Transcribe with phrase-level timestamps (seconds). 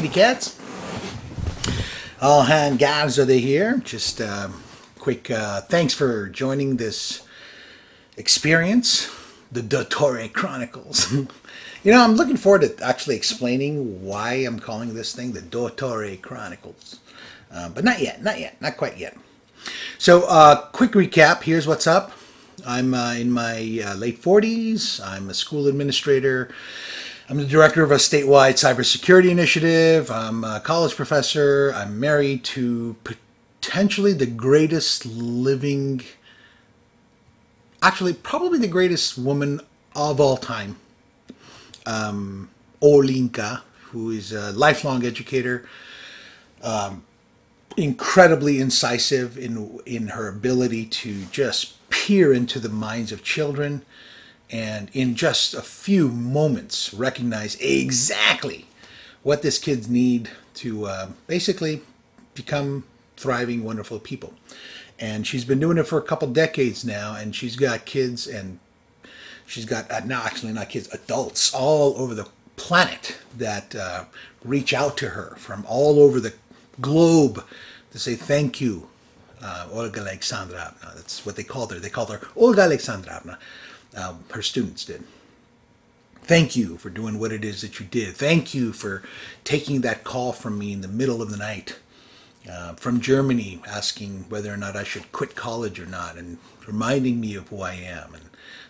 [0.00, 0.56] kitty cats.
[2.20, 3.78] All hand guys are they here.
[3.78, 4.48] Just uh,
[4.96, 7.26] quick uh, thanks for joining this
[8.16, 9.10] experience,
[9.50, 11.12] the Dottore Chronicles.
[11.82, 16.22] you know, I'm looking forward to actually explaining why I'm calling this thing the Dottore
[16.22, 17.00] Chronicles.
[17.50, 19.16] Uh, but not yet, not yet, not quite yet.
[19.98, 22.12] So, uh, quick recap here's what's up.
[22.64, 25.04] I'm uh, in my uh, late 40s.
[25.04, 26.54] I'm a school administrator.
[27.30, 30.10] I'm the director of a statewide cybersecurity initiative.
[30.10, 31.74] I'm a college professor.
[31.76, 36.00] I'm married to potentially the greatest living,
[37.82, 39.60] actually, probably the greatest woman
[39.94, 40.76] of all time,
[41.84, 42.48] um,
[42.80, 43.60] Olinka,
[43.90, 45.68] who is a lifelong educator.
[46.62, 47.04] Um,
[47.76, 53.84] incredibly incisive in in her ability to just peer into the minds of children
[54.50, 58.66] and in just a few moments recognize exactly
[59.22, 61.82] what this kids need to uh, basically
[62.34, 62.84] become
[63.16, 64.32] thriving wonderful people
[64.98, 68.58] and she's been doing it for a couple decades now and she's got kids and
[69.46, 74.04] she's got uh, now actually not kids adults all over the planet that uh,
[74.44, 76.34] reach out to her from all over the
[76.80, 77.44] globe
[77.90, 78.88] to say thank you,
[79.42, 80.94] uh, Olga Alexandrovna.
[80.96, 81.78] That's what they called her.
[81.78, 83.38] They called her Olga Alexandrovna.
[83.98, 85.02] Um, her students did.
[86.22, 88.14] Thank you for doing what it is that you did.
[88.14, 89.02] Thank you for
[89.44, 91.78] taking that call from me in the middle of the night
[92.50, 97.20] uh, from Germany asking whether or not I should quit college or not and reminding
[97.20, 98.14] me of who I am.
[98.14, 98.24] And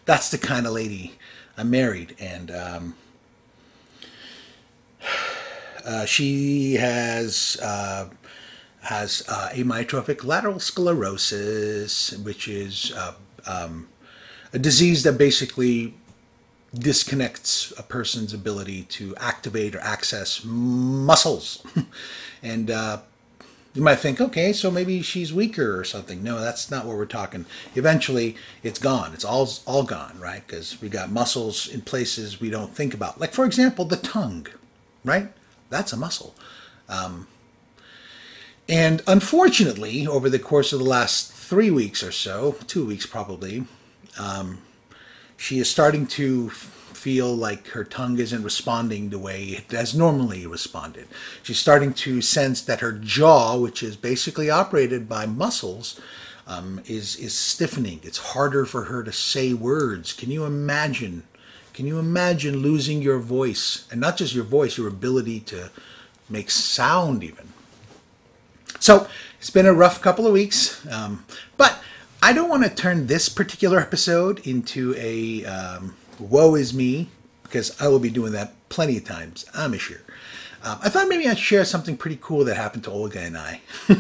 [0.05, 1.19] that's the kind of lady
[1.57, 2.15] I married.
[2.19, 2.95] And um,
[5.85, 8.09] uh, she has uh,
[8.83, 13.15] has uh, amyotrophic lateral sclerosis, which is uh,
[13.47, 13.89] um,
[14.53, 15.95] a disease that basically
[16.75, 21.63] disconnects a person's ability to activate or access muscles.
[22.43, 23.01] and uh,
[23.75, 26.23] you might think, okay, so maybe she's weaker or something.
[26.23, 27.47] No, that's not what we're talking.
[27.75, 29.13] Eventually, it's gone.
[29.15, 30.47] It's all all gone, right?
[30.47, 33.21] Because we got muscles in places we don't think about.
[33.21, 34.47] Like, for example, the tongue,
[35.05, 35.29] right?
[35.71, 36.35] That's a muscle.
[36.89, 37.29] Um,
[38.69, 43.65] and unfortunately, over the course of the last three weeks or so, two weeks probably,
[44.19, 44.59] um,
[45.37, 50.47] she is starting to feel like her tongue isn't responding the way it has normally
[50.47, 51.07] responded.
[51.45, 56.01] She's starting to sense that her jaw, which is basically operated by muscles,
[56.49, 58.01] um, is is stiffening.
[58.03, 60.13] It's harder for her to say words.
[60.13, 61.23] Can you imagine?
[61.73, 65.71] Can you imagine losing your voice, and not just your voice, your ability to
[66.29, 67.53] make sound even?
[68.81, 69.07] So
[69.39, 71.25] it's been a rough couple of weeks, um,
[71.57, 71.81] but
[72.21, 77.09] I don't want to turn this particular episode into a um, woe is me
[77.45, 80.01] because I will be doing that plenty of times, I'm sure.
[80.65, 83.61] Um, I thought maybe I'd share something pretty cool that happened to Olga and I.
[83.91, 83.99] all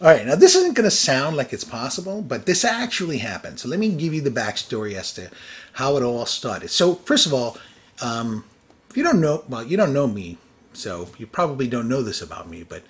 [0.00, 3.58] right, now this isn't going to sound like it's possible, but this actually happened.
[3.58, 5.28] So let me give you the backstory as to
[5.72, 6.70] how it all started.
[6.70, 7.58] So first of all,
[8.00, 8.44] um,
[8.90, 10.38] if you don't know, well, you don't know me
[10.72, 12.82] so you probably don't know this about me, but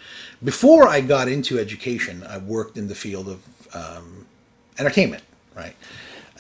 [0.43, 3.43] before I got into education, I worked in the field of
[3.75, 4.26] um,
[4.79, 5.23] entertainment,
[5.55, 5.75] right?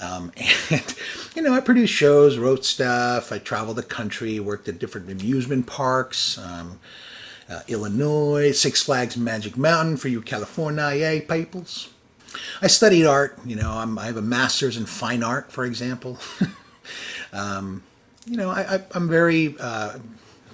[0.00, 0.32] Um,
[0.70, 0.94] and
[1.34, 3.32] you know, I produced shows, wrote stuff.
[3.32, 6.80] I traveled the country, worked at different amusement parks, um,
[7.48, 11.90] uh, Illinois, Six Flags Magic Mountain for you California peoples.
[12.60, 13.38] I studied art.
[13.44, 16.18] You know, I'm, i have a master's in fine art, for example.
[17.32, 17.82] um,
[18.26, 19.98] you know, I, am very uh,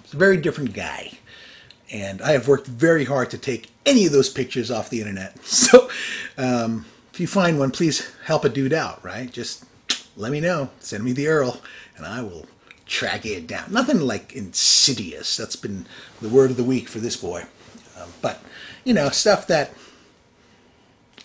[0.08, 1.12] very different guy.
[1.92, 5.36] And I have worked very hard to take any of those pictures off the internet.
[5.44, 5.88] So
[6.38, 9.30] um, if you find one, please help a dude out, right?
[9.30, 9.64] Just
[10.16, 10.70] let me know.
[10.80, 11.60] Send me the URL,
[11.96, 12.46] and I will
[12.86, 13.72] track it down.
[13.72, 15.36] Nothing like insidious.
[15.36, 15.86] That's been
[16.20, 17.44] the word of the week for this boy.
[18.00, 18.40] Um, but,
[18.84, 19.72] you know, stuff that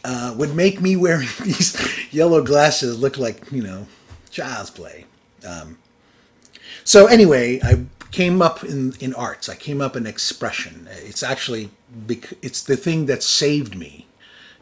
[0.04, 3.88] uh, would make me wearing these yellow glasses look like, you know,
[4.30, 5.06] child's play.
[5.48, 5.77] Um,
[6.83, 9.50] so anyway, I came up in, in arts.
[9.50, 10.88] I came up in expression.
[10.92, 11.69] It's actually
[12.42, 14.05] it's the thing that saved me.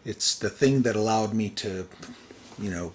[0.05, 1.88] It's the thing that allowed me to,
[2.59, 2.94] you know,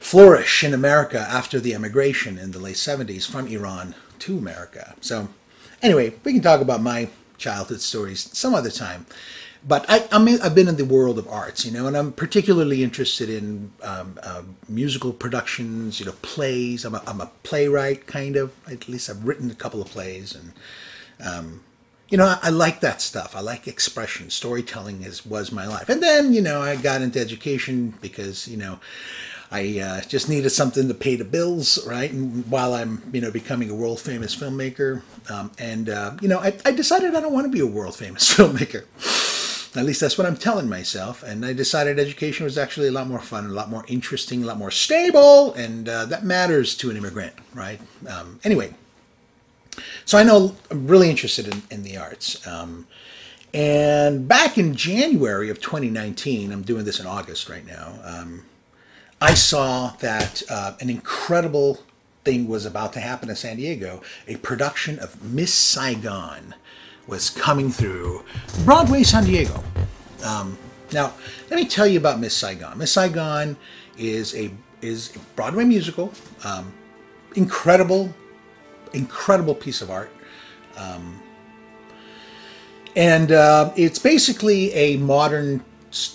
[0.00, 4.94] flourish in America after the emigration in the late 70s from Iran to America.
[5.00, 5.28] So,
[5.82, 9.06] anyway, we can talk about my childhood stories some other time
[9.66, 12.12] but I, I mean, I've been in the world of arts, you know, and I'm
[12.12, 16.84] particularly interested in um, uh, musical productions, you know, plays.
[16.84, 18.52] I'm a, I'm a playwright, kind of.
[18.70, 20.52] At least I've written a couple of plays, and
[21.24, 21.64] um,
[22.08, 23.36] you know, I, like that stuff.
[23.36, 24.30] I like expression.
[24.30, 25.88] Storytelling is was my life.
[25.88, 28.80] And then, you know, I got into education because, you know,
[29.50, 32.10] I uh, just needed something to pay the bills, right?
[32.10, 36.38] And while I'm, you know, becoming a world famous filmmaker, um, and uh, you know,
[36.38, 38.84] I, I decided I don't want to be a world famous filmmaker.
[39.76, 41.22] At least that's what I'm telling myself.
[41.22, 44.46] And I decided education was actually a lot more fun, a lot more interesting, a
[44.46, 47.80] lot more stable, and uh, that matters to an immigrant, right?
[48.08, 48.74] Um, anyway,
[50.04, 52.46] so I know I'm really interested in, in the arts.
[52.46, 52.86] Um,
[53.54, 58.44] and back in January of 2019, I'm doing this in August right now, um,
[59.20, 61.80] I saw that uh, an incredible
[62.24, 64.02] thing was about to happen in San Diego.
[64.28, 66.54] A production of Miss Saigon
[67.06, 68.22] was coming through
[68.64, 69.64] Broadway, San Diego.
[70.24, 70.58] Um,
[70.92, 71.14] now,
[71.50, 72.78] let me tell you about Miss Saigon.
[72.78, 73.56] Miss Saigon
[73.96, 76.12] is a is a Broadway musical,
[76.44, 76.72] um,
[77.34, 78.14] incredible,
[78.92, 80.10] incredible piece of art.
[80.76, 81.20] Um,
[82.96, 85.64] and uh, it's basically a modern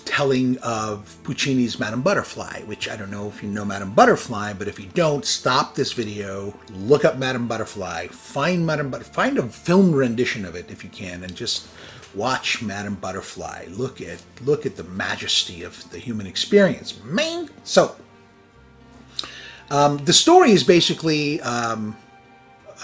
[0.06, 4.68] telling of Puccini's Madame Butterfly, which I don't know if you know Madame Butterfly, but
[4.68, 9.48] if you don't, stop this video, look up Madame Butterfly, find Madame But- find a
[9.48, 11.68] film rendition of it if you can, and just
[12.14, 13.66] watch Madame Butterfly.
[13.70, 17.00] Look at look at the majesty of the human experience.
[17.04, 17.96] Man, so
[19.72, 21.96] um, the story is basically um,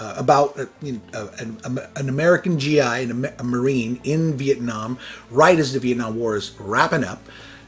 [0.00, 0.64] uh, about uh,
[1.12, 4.98] uh, an, an, American GI, an, a Marine in Vietnam,
[5.30, 7.22] right as the Vietnam War is wrapping up,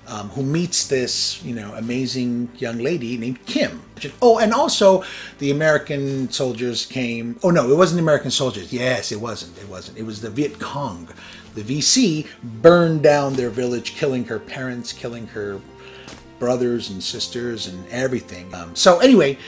[0.09, 3.83] um, who meets this you know amazing young lady named Kim.
[4.21, 5.05] Oh, and also
[5.39, 7.39] the American soldiers came.
[7.43, 8.73] Oh no, it wasn't the American soldiers.
[8.73, 9.57] Yes, it wasn't.
[9.59, 9.99] It wasn't.
[9.99, 11.09] It was the Viet Cong.
[11.55, 12.27] The VC
[12.63, 15.61] burned down their village, killing her parents, killing her
[16.39, 18.53] brothers and sisters and everything.
[18.55, 19.39] Um, so anyway,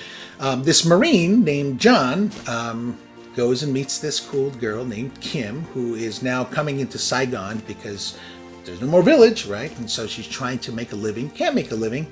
[0.41, 2.99] um, this Marine named John um,
[3.37, 8.19] goes and meets this cool girl named Kim, who is now coming into Saigon because
[8.65, 9.77] there's no more village, right?
[9.79, 12.07] And so she's trying to make a living, can't make a living.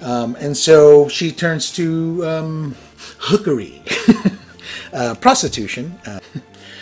[0.00, 2.76] Um, and so she turns to um,
[3.18, 3.82] hookery,
[4.92, 5.96] uh, prostitution.
[6.06, 6.20] Uh,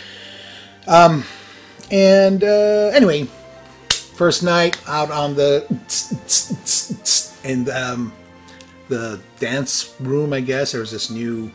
[0.87, 1.23] um,
[1.91, 3.27] and uh, anyway,
[3.89, 5.65] first night out on the
[7.43, 8.13] and um,
[8.91, 10.73] the dance room, I guess.
[10.73, 11.51] There was this new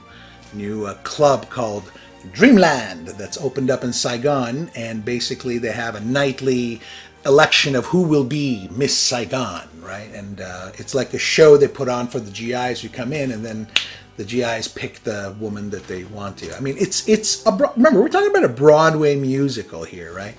[0.53, 1.93] new uh, club called
[2.33, 6.81] Dreamland that's opened up in Saigon, and basically they have a nightly
[7.27, 10.11] election of who will be Miss Saigon, right?
[10.13, 13.31] And uh, it's like a show they put on for the GIs who come in,
[13.31, 13.69] and then
[14.17, 16.57] the GIs pick the woman that they want to.
[16.57, 20.35] I mean, it's it's a remember we're talking about a Broadway musical here, right?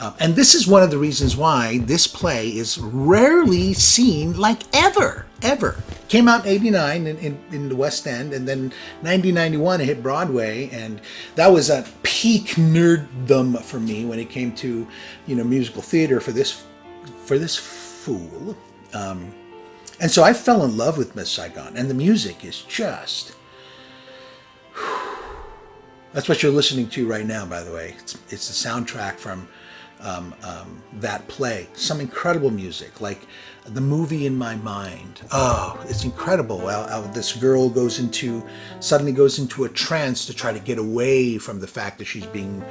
[0.00, 4.62] Um, and this is one of the reasons why this play is rarely seen, like
[4.72, 5.76] ever, ever.
[6.08, 10.02] Came out in 89 in, in, in, the West End, and then 1991 it hit
[10.02, 11.02] Broadway, and
[11.34, 14.88] that was a peak nerddom for me when it came to,
[15.26, 16.64] you know, musical theater for this,
[17.26, 18.56] for this fool.
[18.94, 19.34] Um,
[20.00, 23.34] and so I fell in love with Miss Saigon, and the music is just.
[26.14, 27.94] That's what you're listening to right now, by the way.
[27.98, 29.46] It's, it's the soundtrack from
[30.02, 31.68] um, um, that play.
[31.74, 33.26] Some incredible music, like
[33.66, 35.20] the movie in my mind.
[35.32, 38.42] Oh, it's incredible how, how, this girl goes into,
[38.80, 42.26] suddenly goes into a trance to try to get away from the fact that she's
[42.26, 42.64] being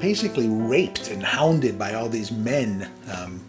[0.00, 2.88] basically raped and hounded by all these men.
[3.12, 3.40] Um,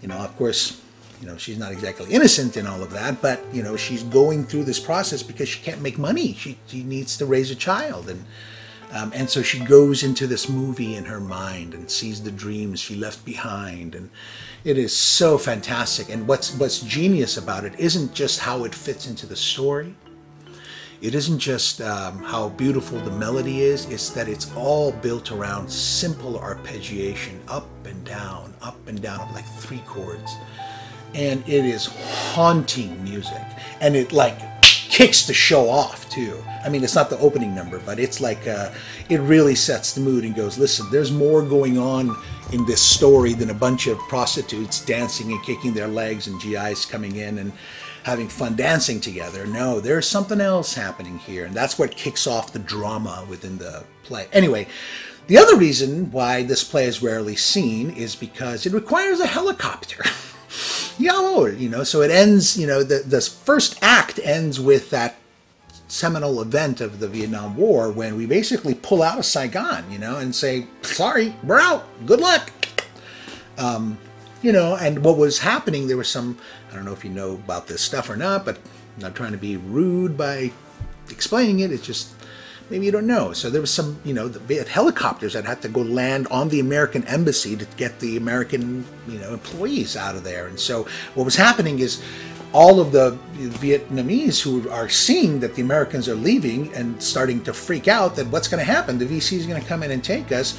[0.00, 0.80] you know, of course,
[1.20, 4.44] you know, she's not exactly innocent in all of that, but, you know, she's going
[4.44, 6.32] through this process because she can't make money.
[6.34, 8.08] She, she needs to raise a child.
[8.08, 8.24] And,
[8.92, 12.80] um, and so she goes into this movie in her mind and sees the dreams
[12.80, 13.94] she left behind.
[13.94, 14.10] And
[14.64, 16.08] it is so fantastic.
[16.08, 19.94] And what's, what's genius about it isn't just how it fits into the story.
[21.00, 25.70] It isn't just um, how beautiful the melody is, it's that it's all built around
[25.70, 30.36] simple arpeggiation, up and down, up and down, of like three chords.
[31.14, 33.42] And it is haunting music.
[33.80, 34.38] And it like
[34.90, 36.42] kicks the show off too.
[36.64, 38.70] I mean, it's not the opening number, but it's like uh,
[39.08, 42.16] it really sets the mood and goes, listen, there's more going on
[42.52, 46.84] in this story than a bunch of prostitutes dancing and kicking their legs and GIs
[46.84, 47.52] coming in and
[48.02, 49.46] having fun dancing together.
[49.46, 53.84] No, there's something else happening here, and that's what kicks off the drama within the
[54.02, 54.26] play.
[54.32, 54.66] Anyway,
[55.28, 60.02] the other reason why this play is rarely seen is because it requires a helicopter.
[61.00, 65.16] yeah, you know, so it ends, you know, the, the first act ends with that
[65.88, 70.18] seminal event of the Vietnam War when we basically pull out of Saigon, you know,
[70.18, 72.52] and say, sorry, we're out, good luck.
[73.58, 73.98] Um,
[74.42, 76.38] you know, and what was happening, there was some,
[76.70, 79.32] I don't know if you know about this stuff or not, but I'm not trying
[79.32, 80.52] to be rude by
[81.08, 82.14] explaining it, it's just
[82.70, 83.32] maybe you don't know.
[83.32, 86.60] So there was some, you know, the helicopters that had to go land on the
[86.60, 90.46] American embassy to get the American, you know, employees out of there.
[90.46, 92.02] And so what was happening is
[92.52, 97.52] all of the Vietnamese who are seeing that the Americans are leaving and starting to
[97.52, 100.02] freak out that what's going to happen, the VC is going to come in and
[100.02, 100.58] take us,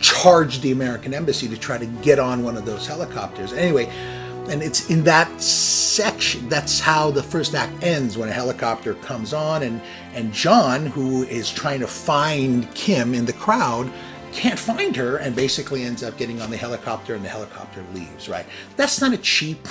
[0.00, 3.52] charge the American embassy to try to get on one of those helicopters.
[3.52, 3.90] Anyway,
[4.48, 9.32] and it's in that section that's how the first act ends when a helicopter comes
[9.32, 9.80] on and
[10.14, 13.90] and John who is trying to find Kim in the crowd
[14.32, 18.28] can't find her and basically ends up getting on the helicopter and the helicopter leaves
[18.28, 18.46] right?
[18.76, 19.66] That's not a cheap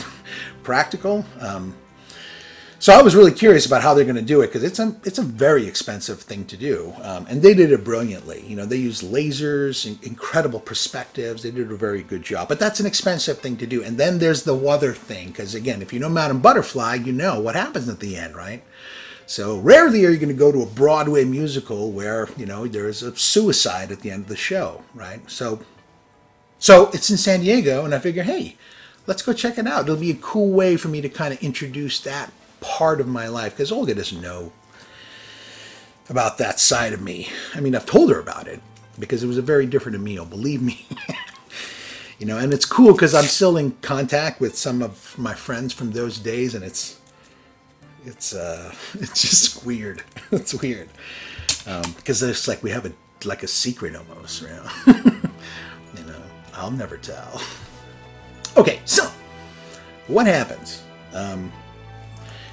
[0.63, 1.75] practical um,
[2.79, 4.95] so I was really curious about how they're going to do it because it's a
[5.03, 8.45] it's a very expensive thing to do, um, and they did it brilliantly.
[8.45, 11.41] You know, they used lasers, incredible perspectives.
[11.41, 12.47] They did a very good job.
[12.47, 13.83] But that's an expensive thing to do.
[13.83, 17.39] And then there's the weather thing because again, if you know Madame Butterfly, you know
[17.39, 18.63] what happens at the end, right?
[19.25, 23.01] So rarely are you going to go to a Broadway musical where you know there's
[23.01, 25.19] a suicide at the end of the show, right?
[25.29, 25.61] So,
[26.59, 28.55] so it's in San Diego, and I figure, hey,
[29.07, 29.85] let's go check it out.
[29.85, 33.27] It'll be a cool way for me to kind of introduce that part of my
[33.27, 34.51] life because Olga doesn't know
[36.09, 37.29] about that side of me.
[37.53, 38.61] I mean, I've told her about it
[38.99, 40.85] because it was a very different meal, believe me.
[42.19, 45.73] you know, and it's cool because I'm still in contact with some of my friends
[45.73, 46.99] from those days, and it's
[48.05, 50.03] it's uh it's just weird.
[50.31, 50.89] it's weird
[51.65, 52.91] um, because it's like we have a
[53.25, 54.41] like a secret almost.
[54.41, 54.69] You know,
[55.97, 56.21] you know,
[56.53, 57.41] I'll never tell.
[58.55, 59.11] Okay, so
[60.07, 60.83] what happens?
[61.13, 61.51] Um,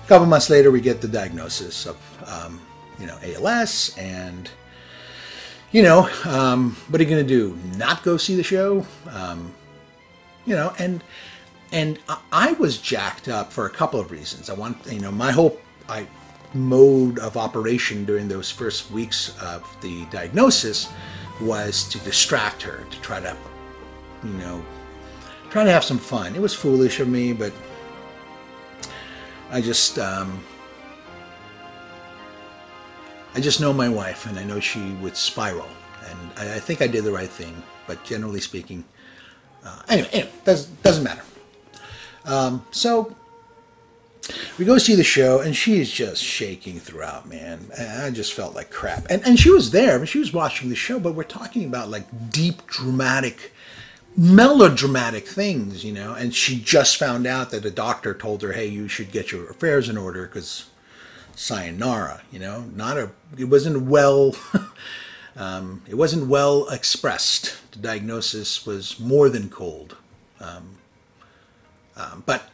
[0.05, 1.97] a couple months later, we get the diagnosis of,
[2.27, 2.61] um,
[2.99, 4.51] you know, ALS, and
[5.73, 7.59] you know, um, what are you going to do?
[7.77, 8.87] Not go see the show?
[9.11, 9.53] Um,
[10.47, 11.03] you know, and
[11.73, 11.99] and
[12.31, 14.51] I was jacked up for a couple of reasons.
[14.51, 15.59] I want, you know, my whole
[15.89, 16.07] I,
[16.53, 20.89] mode of operation during those first weeks of the diagnosis
[21.41, 23.37] was to distract her, to try to,
[24.23, 24.65] you know,
[25.51, 26.37] try to have some fun.
[26.37, 27.53] It was foolish of me, but
[29.51, 30.43] I just um,
[33.35, 35.69] I just know my wife, and I know she would spiral,
[36.09, 37.63] and I, I think I did the right thing.
[37.87, 38.85] But generally speaking,
[39.65, 41.23] uh, anyway, anyway, doesn't doesn't matter.
[42.25, 43.15] Um, so
[44.59, 47.71] we go see the show, and she's just shaking throughout, man.
[47.79, 49.07] I just felt like crap.
[49.11, 50.99] And and she was there, but she was watching the show.
[50.99, 53.53] But we're talking about like deep, dramatic
[54.17, 56.15] melodramatic things, you know.
[56.15, 59.49] And she just found out that a doctor told her, "Hey, you should get your
[59.51, 60.67] affairs in order because
[61.35, 63.11] sayonara." You know, not a.
[63.37, 64.35] It wasn't well.
[65.37, 67.59] um, it wasn't well expressed.
[67.73, 69.97] The diagnosis was more than cold.
[70.41, 70.79] Um,
[71.97, 72.51] um, but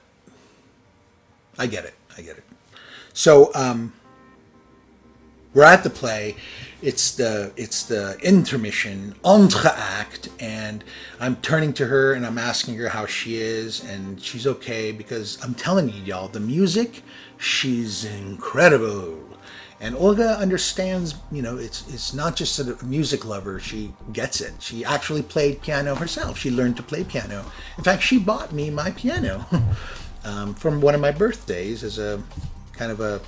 [1.59, 1.95] I get it.
[2.17, 2.45] I get it.
[3.12, 3.93] So um,
[5.54, 6.37] we're at the play.
[6.83, 10.83] It's the it's the intermission entre act and
[11.21, 15.38] i'm turning to her and i'm asking her how she is and she's okay because
[15.45, 17.02] i'm telling you y'all the music
[17.37, 19.19] she's incredible.
[19.78, 24.54] And olga understands you know it's it's not just a music lover she gets it.
[24.61, 26.38] She actually played piano herself.
[26.38, 27.45] She learned to play piano.
[27.76, 29.45] In fact she bought me my piano
[30.25, 32.23] um, from one of my birthdays as a
[32.73, 33.21] kind of a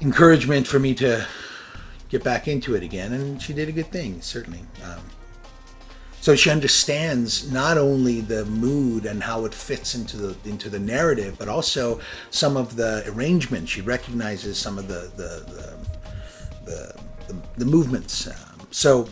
[0.00, 1.26] encouragement for me to
[2.08, 4.60] get back into it again, and she did a good thing, certainly.
[4.84, 5.00] Um,
[6.20, 10.78] so she understands not only the mood and how it fits into the into the
[10.78, 12.00] narrative, but also
[12.30, 13.68] some of the arrangement.
[13.68, 18.26] She recognizes some of the the the, the, the, the movements.
[18.26, 19.08] Um, so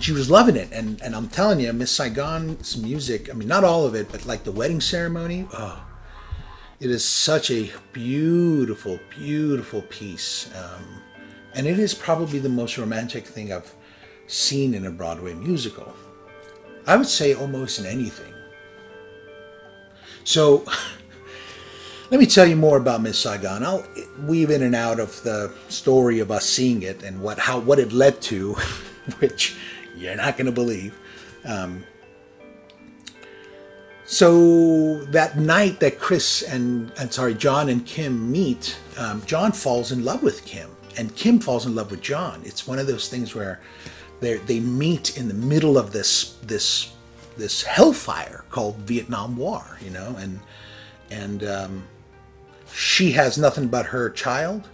[0.00, 3.28] she was loving it, and and I'm telling you, Miss Saigon's music.
[3.30, 5.46] I mean, not all of it, but like the wedding ceremony.
[5.52, 5.84] Oh,
[6.80, 10.48] it is such a beautiful, beautiful piece.
[10.54, 11.02] Um,
[11.54, 13.74] and it is probably the most romantic thing I've
[14.28, 15.92] seen in a Broadway musical.
[16.86, 18.32] I would say almost in anything.
[20.24, 20.64] So,
[22.10, 23.64] let me tell you more about Miss Saigon.
[23.64, 23.84] I'll
[24.22, 27.78] weave in and out of the story of us seeing it and what how what
[27.78, 28.54] it led to,
[29.18, 29.56] which
[29.96, 30.96] you're not going to believe.
[31.44, 31.84] Um,
[34.10, 39.92] so that night that Chris and, and sorry John and Kim meet, um, John falls
[39.92, 42.42] in love with Kim and Kim falls in love with John.
[42.44, 43.60] It's one of those things where
[44.20, 46.92] they meet in the middle of this this
[47.36, 50.40] this hellfire called Vietnam War, you know, and
[51.10, 51.84] and um,
[52.72, 54.68] she has nothing but her child.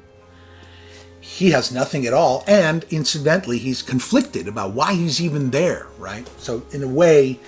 [1.21, 6.29] He has nothing at all, and incidentally, he's conflicted about why he's even there, right?
[6.39, 7.39] So in a way,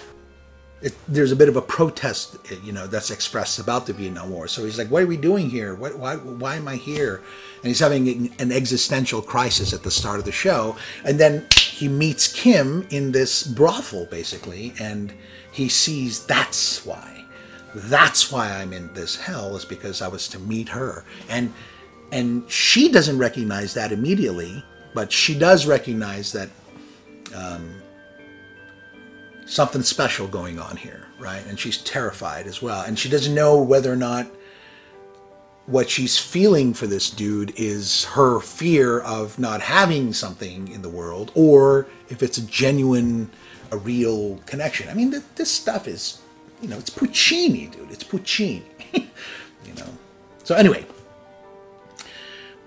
[0.87, 4.47] it, there's a bit of a protest, you know, that's expressed about the Vietnam War.
[4.47, 5.75] So he's like, "What are we doing here?
[5.75, 10.21] What, why, why am I here?" And he's having an existential crisis at the start
[10.21, 15.13] of the show, and then he meets Kim in this brothel, basically, and
[15.51, 17.25] he sees that's why.
[17.75, 21.05] That's why I'm in this hell is because I was to meet her.
[21.29, 21.53] And
[22.13, 24.65] and she doesn't recognize that immediately,
[24.95, 26.49] but she does recognize that
[27.35, 27.83] um,
[29.47, 31.45] something special going on here, right?
[31.47, 32.83] And she's terrified as well.
[32.83, 34.27] And she doesn't know whether or not
[35.67, 40.89] what she's feeling for this dude is her fear of not having something in the
[40.89, 43.29] world or if it's a genuine
[43.73, 46.21] a real connection i mean th- this stuff is
[46.63, 49.89] you know it's puccini dude it's puccini you know
[50.45, 50.87] so anyway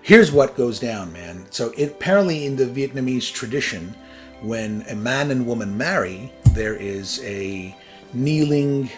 [0.02, 3.94] here's what goes down man so it, apparently in the vietnamese tradition
[4.42, 7.74] when a man and woman marry there is a
[8.12, 8.90] kneeling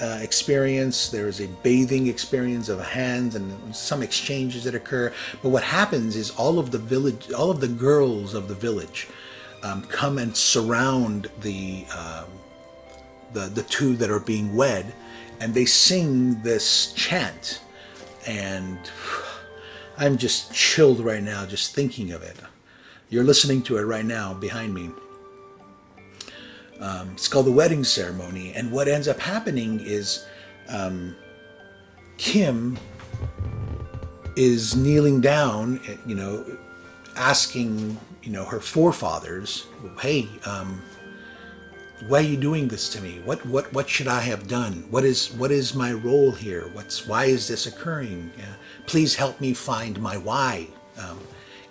[0.00, 1.08] uh, experience.
[1.08, 5.12] There is a bathing experience of hands and some exchanges that occur.
[5.42, 9.08] But what happens is all of the village, all of the girls of the village,
[9.62, 12.26] um, come and surround the um,
[13.32, 14.92] the the two that are being wed,
[15.40, 17.60] and they sing this chant,
[18.26, 18.78] and
[19.98, 22.36] I'm just chilled right now just thinking of it.
[23.08, 24.90] You're listening to it right now behind me.
[26.82, 28.52] Um, it's called the wedding ceremony.
[28.54, 30.26] And what ends up happening is
[30.68, 31.14] um,
[32.18, 32.76] Kim
[34.34, 36.44] is kneeling down, you know,
[37.14, 39.66] asking, you know, her forefathers,
[40.00, 40.82] "Hey, um,
[42.08, 43.20] why are you doing this to me?
[43.24, 44.84] What what what should I have done?
[44.90, 46.68] What is what is my role here?
[46.72, 48.32] What's why is this occurring?
[48.36, 48.54] Yeah.
[48.86, 50.66] Please help me find my why."
[50.98, 51.20] Um,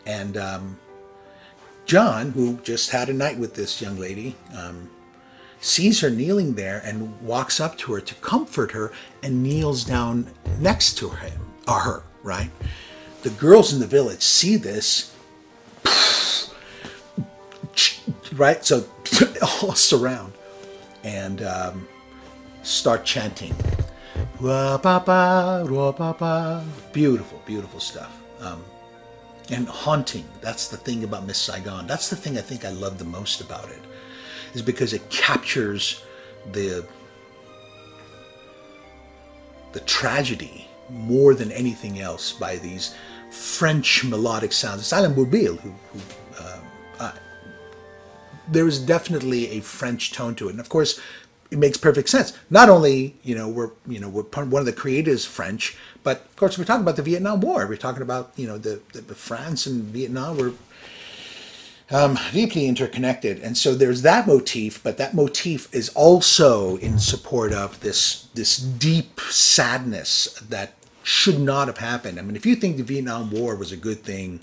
[0.06, 0.80] and um,
[1.86, 4.90] John, who just had a night with this young lady, um,
[5.62, 8.92] sees her kneeling there and walks up to her to comfort her
[9.24, 10.28] and kneels down
[10.60, 12.50] next to him or her, right?
[13.22, 15.16] The girls in the village see this,
[18.34, 18.66] right?
[18.66, 18.86] So
[19.64, 20.34] all surround
[21.04, 21.88] and um,
[22.64, 23.54] start chanting.
[26.92, 28.20] Beautiful, beautiful stuff.
[28.40, 28.64] Um,
[29.52, 30.26] and haunting.
[30.40, 31.86] That's the thing about Miss Saigon.
[31.86, 33.82] That's the thing I think I love the most about it
[34.54, 36.04] is because it captures
[36.52, 36.86] the
[39.74, 42.94] the tragedy more than anything else by these
[43.30, 44.82] French melodic sounds.
[44.82, 45.76] It's Alain who, who
[46.38, 46.60] uh,
[47.00, 47.12] uh,
[48.50, 51.00] there is definitely a French tone to it, and of course,
[51.50, 52.38] it makes perfect sense.
[52.50, 56.36] Not only you know we're you know we're one of the creators French, but of
[56.36, 57.66] course we're talking about the Vietnam War.
[57.68, 60.54] We're talking about you know the, the, the France and Vietnam were
[61.92, 63.40] um, deeply interconnected.
[63.40, 68.58] And so there's that motif, but that motif is also in support of this this
[68.58, 70.74] deep sadness that
[71.04, 72.20] should not have happened.
[72.20, 74.40] I mean, if you think the Vietnam War was a good thing,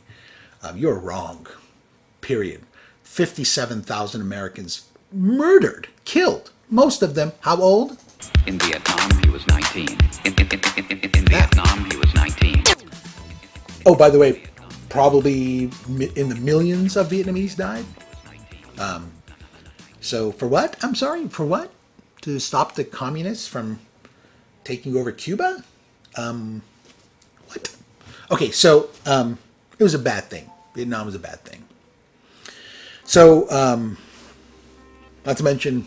[0.63, 1.47] um, you're wrong.
[2.21, 2.63] Period.
[3.03, 6.51] Fifty-seven thousand Americans murdered, killed.
[6.71, 7.97] Most of them, how old?
[8.47, 9.89] In Vietnam, he was 19.
[10.25, 12.63] In, in, in, in Vietnam, he was 19.
[13.87, 14.45] Oh, by the way,
[14.89, 15.71] probably
[16.17, 17.85] in the millions of Vietnamese died.
[18.79, 19.13] Um,
[20.01, 20.77] so for what?
[20.83, 21.73] I'm sorry, for what?
[22.23, 23.81] To stop the communists from
[24.65, 25.65] taking over Cuba?
[26.17, 26.63] Um,
[27.47, 27.75] what?
[28.31, 29.39] Okay, so um,
[29.79, 30.51] it was a bad thing.
[30.75, 31.65] Vietnam was a bad thing.
[33.05, 33.97] So, um,
[35.25, 35.87] not to mention,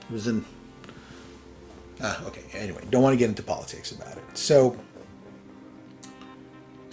[0.00, 0.44] it was in.
[2.00, 4.24] Uh, okay, anyway, don't want to get into politics about it.
[4.34, 4.76] So,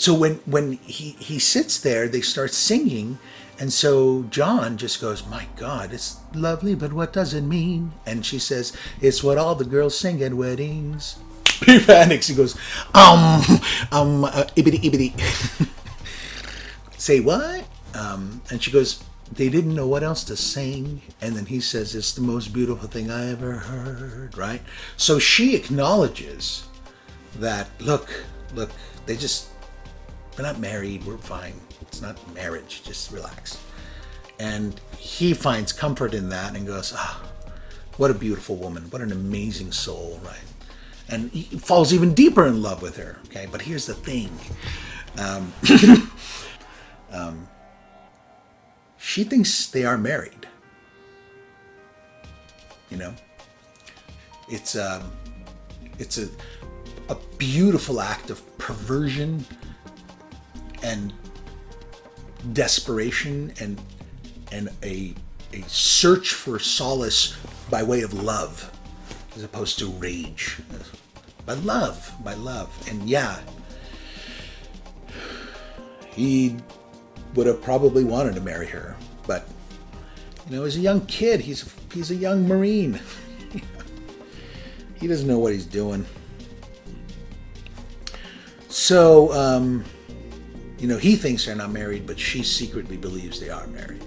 [0.02, 3.20] so when when he he sits there, they start singing,
[3.60, 8.26] and so John just goes, "My God, it's lovely, but what does it mean?" And
[8.26, 11.18] she says, "It's what all the girls sing at weddings."
[11.66, 12.26] He panics.
[12.26, 12.58] He goes,
[12.96, 13.46] "Um,
[13.92, 15.14] um, uh, ibity ibity."
[16.98, 17.64] Say what?
[17.94, 21.02] Um, and she goes, they didn't know what else to sing.
[21.22, 24.62] And then he says, It's the most beautiful thing I ever heard, right?
[24.98, 26.68] So she acknowledges
[27.40, 28.72] that, look, look,
[29.06, 29.48] they just
[30.42, 31.06] we're not married.
[31.06, 31.54] We're fine.
[31.82, 32.82] It's not marriage.
[32.84, 33.64] Just relax.
[34.40, 37.22] And he finds comfort in that and goes, ah,
[37.98, 38.90] what a beautiful woman.
[38.90, 40.42] What an amazing soul, right?
[41.10, 43.20] And he falls even deeper in love with her.
[43.26, 44.32] Okay, but here's the thing.
[45.20, 45.54] Um,
[47.12, 47.48] um,
[48.98, 50.48] she thinks they are married.
[52.90, 53.14] You know,
[54.50, 55.12] it's um,
[56.00, 56.28] it's a
[57.10, 59.46] a beautiful act of perversion
[60.84, 61.14] and
[62.54, 63.80] desperation and
[64.52, 65.14] and a
[65.54, 67.36] a search for solace
[67.70, 68.72] by way of love
[69.36, 70.58] as opposed to rage.
[71.46, 72.70] By love by love.
[72.90, 73.40] And yeah
[76.14, 76.58] he
[77.36, 79.48] would have probably wanted to marry her but
[80.50, 83.00] you know as a young kid he's he's a young marine.
[85.02, 86.06] He doesn't know what he's doing.
[88.70, 89.84] So, um,
[90.82, 94.02] you know, he thinks they're not married, but she secretly believes they are married.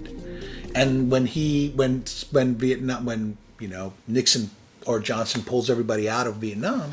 [0.75, 4.49] And when he, when when Vietnam, when you know Nixon
[4.85, 6.91] or Johnson pulls everybody out of Vietnam,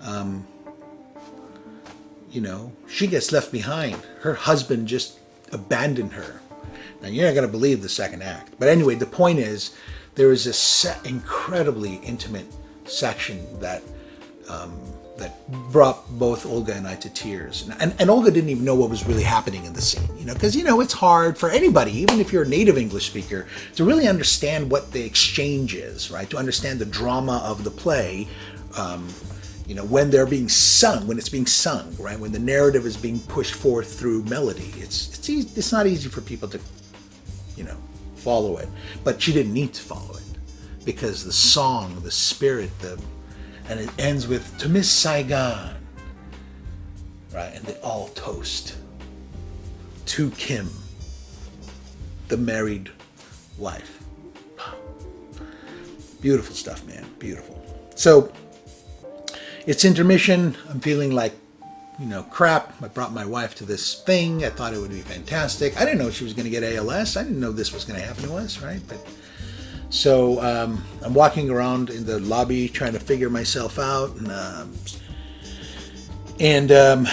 [0.00, 0.46] um,
[2.30, 3.96] you know, she gets left behind.
[4.20, 5.18] Her husband just
[5.52, 6.40] abandoned her.
[7.02, 9.76] Now you're not going to believe the second act, but anyway, the point is,
[10.14, 12.46] there is this incredibly intimate
[12.86, 13.82] section that
[14.48, 14.72] um,
[15.22, 17.62] that brought both Olga and I to tears.
[17.62, 20.24] And, and, and, Olga didn't even know what was really happening in the scene, you
[20.24, 23.46] know, because, you know, it's hard for anybody, even if you're a native English speaker,
[23.76, 26.28] to really understand what the exchange is, right?
[26.30, 28.26] To understand the drama of the play,
[28.76, 29.08] um,
[29.66, 32.18] you know, when they're being sung, when it's being sung, right?
[32.18, 34.72] When the narrative is being pushed forth through melody.
[34.76, 36.60] It's, it's, easy, it's not easy for people to,
[37.56, 37.76] you know,
[38.16, 38.68] follow it.
[39.04, 40.22] But she didn't need to follow it
[40.84, 43.00] because the song, the spirit, the
[43.68, 45.76] and it ends with to Miss Saigon.
[47.32, 48.76] Right, and they all toast
[50.06, 50.68] to Kim,
[52.28, 52.90] the married
[53.56, 54.02] wife.
[56.20, 57.04] Beautiful stuff, man.
[57.18, 57.60] Beautiful.
[57.96, 58.32] So
[59.66, 60.56] it's intermission.
[60.68, 61.32] I'm feeling like,
[61.98, 62.80] you know, crap.
[62.82, 64.44] I brought my wife to this thing.
[64.44, 65.80] I thought it would be fantastic.
[65.80, 67.16] I didn't know she was going to get ALS.
[67.16, 68.80] I didn't know this was going to happen to us, right?
[68.86, 69.04] But
[69.92, 74.72] so um, I'm walking around in the lobby trying to figure myself out, and, um,
[76.40, 77.06] and um,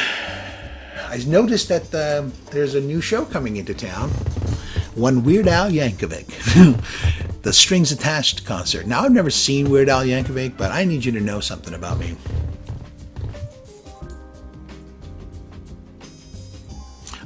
[1.10, 4.10] I noticed that uh, there's a new show coming into town.
[4.96, 8.88] One Weird Al Yankovic, the Strings Attached concert.
[8.88, 12.00] Now I've never seen Weird Al Yankovic, but I need you to know something about
[12.00, 12.16] me.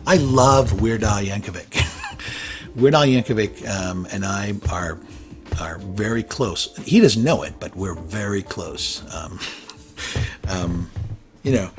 [0.07, 1.79] I love Weird Al Yankovic.
[2.75, 4.99] Weird Al Yankovic um, and I are
[5.63, 6.75] are very close.
[6.85, 9.03] He doesn't know it, but we're very close.
[9.13, 9.39] Um,
[10.47, 10.89] um,
[11.43, 11.69] you know,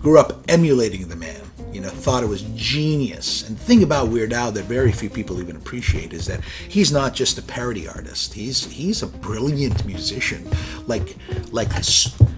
[0.00, 1.40] grew up emulating the man.
[1.72, 3.48] You know, thought it was genius.
[3.48, 6.92] And the thing about Weird Al that very few people even appreciate is that he's
[6.92, 8.32] not just a parody artist.
[8.32, 10.48] He's he's a brilliant musician,
[10.86, 11.16] like
[11.50, 11.70] like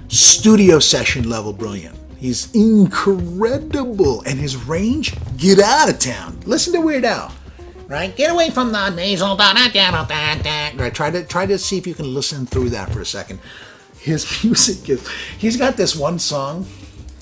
[0.08, 1.96] studio session level brilliant.
[2.16, 6.40] He's incredible, and his range, get out of town.
[6.46, 7.30] Listen to Weird Al
[7.88, 8.14] right?
[8.14, 9.36] Get away from the nasal.
[9.36, 10.70] Da, da, da, da, da.
[10.76, 10.94] Right?
[10.94, 13.40] Try to try to see if you can listen through that for a second.
[13.98, 15.08] His music is.
[15.38, 16.66] He's got this one song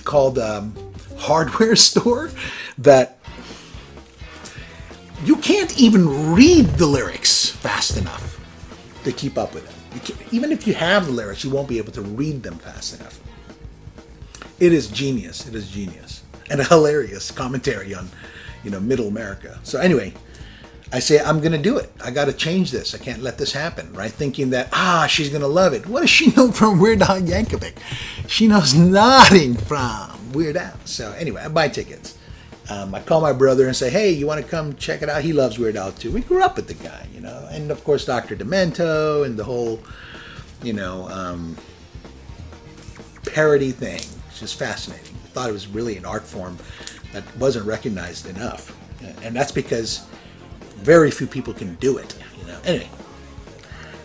[0.05, 0.75] called um,
[1.19, 2.31] "Hardware Store"
[2.79, 3.19] that
[5.25, 8.41] you can't even read the lyrics fast enough
[9.05, 10.33] to keep up with it.
[10.33, 13.21] Even if you have the lyrics, you won't be able to read them fast enough.
[14.59, 15.47] It is genius.
[15.47, 18.09] It is genius and a hilarious commentary on,
[18.63, 19.59] you know, middle America.
[19.63, 20.13] So anyway,
[20.93, 21.91] I say, I'm going to do it.
[22.03, 22.95] I got to change this.
[22.95, 24.11] I can't let this happen, right?
[24.11, 25.87] Thinking that, ah, she's going to love it.
[25.87, 27.77] What does she know from Weird Al Yankovic?
[28.29, 30.79] She knows nothing from Weird Al.
[30.85, 32.19] So anyway, I buy tickets.
[32.71, 35.23] Um, I call my brother and say, hey, you want to come check it out?
[35.23, 36.11] He loves Weird Al too.
[36.11, 37.47] We grew up with the guy, you know.
[37.51, 38.37] And of course, Dr.
[38.37, 39.81] Demento and the whole,
[40.63, 41.57] you know, um,
[43.27, 44.01] parody thing.
[44.29, 45.15] It's just fascinating.
[45.25, 46.57] I thought it was really an art form
[47.13, 48.77] that wasn't recognized enough.
[49.23, 50.07] And that's because
[50.77, 52.15] very few people can do it.
[52.39, 52.59] You know.
[52.65, 52.91] Anyway,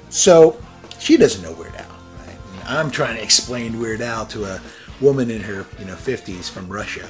[0.09, 0.59] so
[0.99, 1.85] she doesn't know Weird Al.
[2.25, 2.37] Right?
[2.65, 4.61] I'm trying to explain Weird Al to a
[5.01, 7.09] woman in her you know 50s from Russia.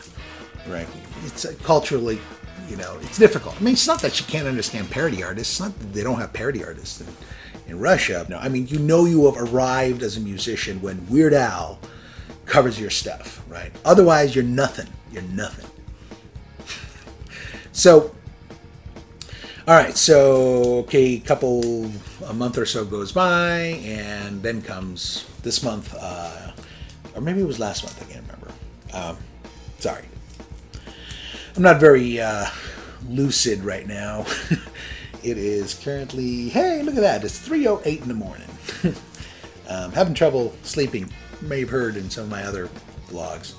[0.67, 0.88] Right?
[1.26, 2.19] It's culturally,
[2.69, 3.56] you know, it's difficult.
[3.60, 5.54] I mean, it's not that she can't understand parody artists.
[5.54, 7.08] It's not that they don't have parody artists in,
[7.67, 8.26] in Russia.
[8.30, 11.80] No, I mean, you know, you have arrived as a musician when Weird Al
[12.45, 13.72] covers your stuff, right?
[13.86, 14.88] Otherwise, you're nothing.
[15.12, 15.69] You're nothing.
[17.72, 18.13] so
[19.67, 21.91] all right, so okay, a couple
[22.26, 26.52] a month or so goes by, and then comes this month, uh,
[27.13, 28.02] or maybe it was last month.
[28.02, 28.52] I can't remember.
[28.93, 29.17] Um,
[29.78, 30.06] sorry,
[31.56, 32.48] I'm not very uh,
[33.10, 34.26] lucid right now.
[35.24, 37.24] it is currently hey, look at that!
[37.24, 38.48] It's 3:08 in the morning.
[39.69, 41.12] um, having trouble sleeping.
[41.41, 42.69] May have heard in some of my other
[43.08, 43.54] vlogs,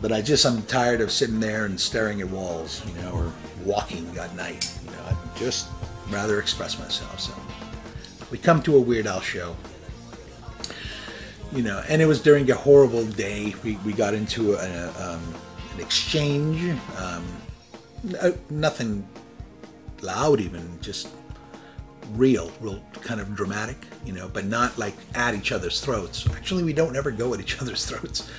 [0.00, 3.32] but I just I'm tired of sitting there and staring at walls, you know, or
[3.64, 5.68] walking at night You know, I'd just
[6.10, 7.20] rather express myself.
[7.20, 7.32] So
[8.30, 9.56] we come to a Weird Al show.
[11.52, 13.54] You know, and it was during a horrible day.
[13.62, 15.34] We, we got into a, um,
[15.74, 16.76] an exchange.
[16.98, 17.24] Um,
[18.50, 19.06] nothing
[20.02, 21.08] loud, even just
[22.12, 26.28] real, real kind of dramatic, you know, but not like at each other's throats.
[26.30, 28.30] Actually, we don't ever go at each other's throats.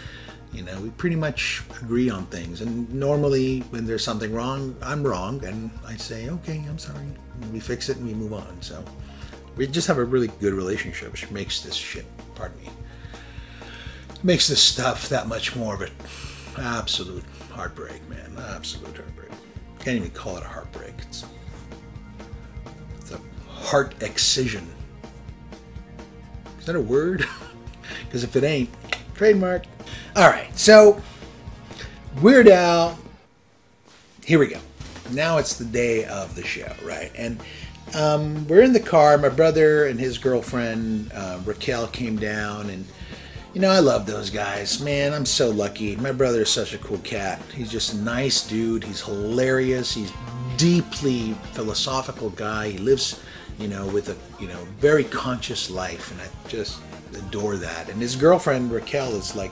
[0.56, 2.62] You know, we pretty much agree on things.
[2.62, 7.08] And normally, when there's something wrong, I'm wrong, and I say, okay, I'm sorry.
[7.52, 8.62] We fix it and we move on.
[8.62, 8.82] So
[9.58, 12.06] we just have a really good relationship, which makes this shit.
[12.36, 12.70] Pardon me.
[14.24, 15.92] Makes this stuff that much more of an
[16.58, 18.32] absolute heartbreak, man.
[18.52, 19.32] Absolute heartbreak.
[19.80, 20.94] Can't even call it a heartbreak.
[21.00, 21.26] It's,
[22.98, 24.66] it's a heart excision.
[26.60, 27.26] Is that a word?
[28.06, 28.70] Because if it ain't,
[29.16, 29.64] trademark.
[30.16, 31.02] All right, so
[32.22, 32.98] Weird Al.
[34.24, 34.60] Here we go.
[35.12, 37.12] Now it's the day of the show, right?
[37.16, 37.40] And
[37.94, 39.18] um, we're in the car.
[39.18, 42.86] My brother and his girlfriend uh, Raquel came down, and
[43.54, 45.14] you know I love those guys, man.
[45.14, 45.98] I'm so lucky.
[45.98, 47.42] My brother is such a cool cat.
[47.54, 48.86] He's just a nice dude.
[48.86, 49.94] He's hilarious.
[49.94, 50.14] He's
[50.56, 52.70] deeply philosophical guy.
[52.70, 53.22] He lives,
[53.60, 56.80] you know, with a you know very conscious life, and I just
[57.14, 57.90] adore that.
[57.90, 59.52] And his girlfriend Raquel is like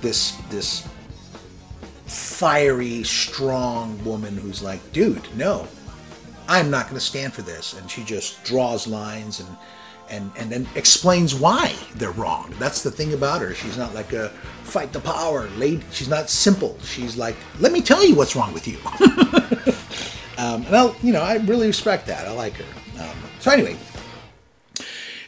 [0.00, 0.88] this this
[2.06, 5.66] fiery, strong woman who's like, dude, no,
[6.48, 7.74] I'm not going to stand for this.
[7.74, 9.48] And she just draws lines and
[10.10, 12.54] and and then explains why they're wrong.
[12.58, 13.54] That's the thing about her.
[13.54, 14.28] She's not like a
[14.62, 15.82] fight the power lady.
[15.90, 16.78] She's not simple.
[16.82, 18.78] She's like, let me tell you what's wrong with you.
[20.38, 22.28] um, and I, you know, I really respect that.
[22.28, 23.02] I like her.
[23.02, 23.76] Um, so anyway,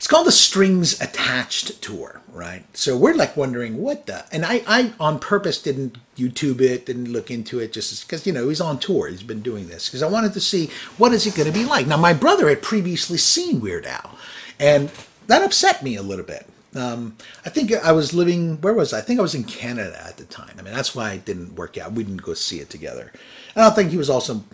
[0.05, 2.65] it's called the Strings Attached Tour, right?
[2.77, 7.11] So we're like wondering what the, and I, I on purpose didn't YouTube it, didn't
[7.11, 10.03] look into it, just because you know he's on tour, he's been doing this, because
[10.03, 11.87] I wanted to see what is it going to be like.
[11.87, 14.19] Now my brother had previously seen Weird Al,
[14.61, 14.91] and
[15.27, 16.47] that upset me a little bit.
[16.75, 18.99] Um, I think I was living, where was I?
[18.99, 20.55] I think I was in Canada at the time.
[20.59, 21.93] I mean, that's why it didn't work out.
[21.93, 23.11] We didn't go see it together.
[23.57, 24.45] I don't think he was also,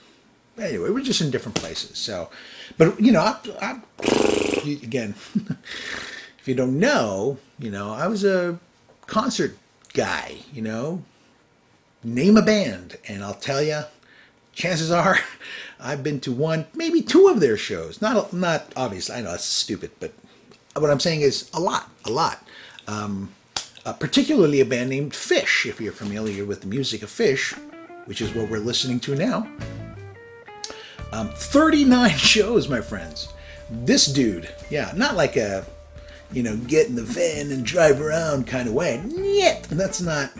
[0.57, 1.99] anyway, we're just in different places.
[1.99, 2.31] So,
[2.79, 3.81] but you know, I, I
[4.41, 5.15] again,
[6.39, 8.59] if you don't know, you know, I was a
[9.07, 9.57] concert
[9.93, 11.03] guy, you know,
[12.03, 13.83] name a band, and I'll tell you,
[14.53, 15.19] chances are
[15.81, 18.01] I've been to one, maybe two of their shows.
[18.03, 20.13] Not, not obviously, I know that's stupid, but
[20.75, 22.43] what I'm saying is a lot, a lot.
[22.87, 23.33] Um,
[23.87, 27.59] uh, particularly a band named Phish, if you're familiar with the music of Phish,
[28.05, 29.49] which is what we're listening to now.
[31.13, 33.29] Um, 39 shows, my friends
[33.71, 35.65] this dude, yeah, not like a,
[36.33, 39.03] you know, get in the van and drive around kind of way.
[39.09, 40.31] Yet, that's not,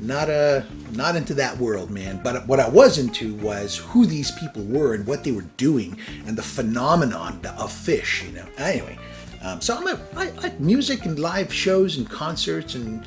[0.00, 2.20] not a, not into that world, man.
[2.22, 5.98] But what I was into was who these people were and what they were doing
[6.26, 8.46] and the phenomenon of Phish, you know.
[8.58, 8.98] Anyway,
[9.42, 13.06] um, so I'm a, I like music and live shows and concerts and.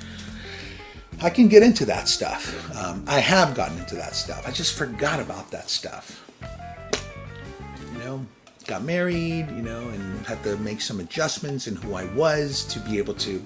[1.22, 2.76] I can get into that stuff.
[2.76, 4.46] Um, I have gotten into that stuff.
[4.46, 6.30] I just forgot about that stuff.
[7.94, 8.26] You know,
[8.66, 12.80] got married, you know, and had to make some adjustments in who I was to
[12.80, 13.44] be able to,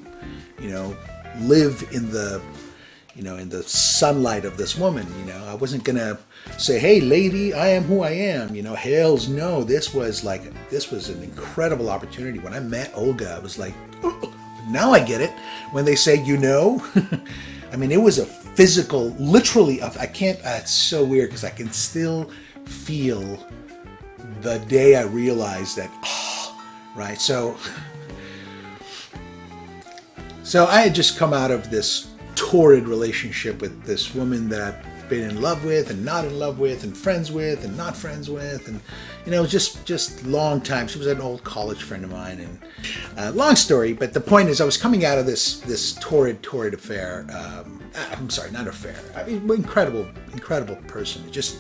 [0.60, 0.96] you know,
[1.42, 2.42] live in the,
[3.16, 5.06] you know, in the sunlight of this woman.
[5.20, 6.18] You know, I wasn't gonna
[6.58, 9.64] say, "Hey, lady, I am who I am." You know, hell's no.
[9.64, 12.40] This was like, this was an incredible opportunity.
[12.40, 14.34] When I met Olga, I was like, oh,
[14.70, 15.32] now I get it.
[15.72, 16.84] When they say, you know,
[17.72, 19.82] I mean, it was a physical, literally.
[19.84, 20.40] I can't.
[20.40, 22.30] Uh, it's so weird because I can still
[22.66, 23.46] feel
[24.42, 26.62] the day I realized that, oh,
[26.96, 27.20] right?
[27.20, 27.58] So,
[30.44, 35.10] so I had just come out of this torrid relationship with this woman that I've
[35.10, 38.30] been in love with and not in love with and friends with and not friends
[38.30, 38.80] with and
[39.26, 42.60] you know just just long time she was an old college friend of mine and
[43.18, 46.42] uh, long story but the point is i was coming out of this this torrid
[46.44, 51.58] torrid affair um, i'm sorry not affair i mean incredible incredible person just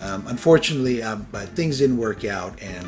[0.00, 2.86] um, unfortunately, um, but things didn't work out, and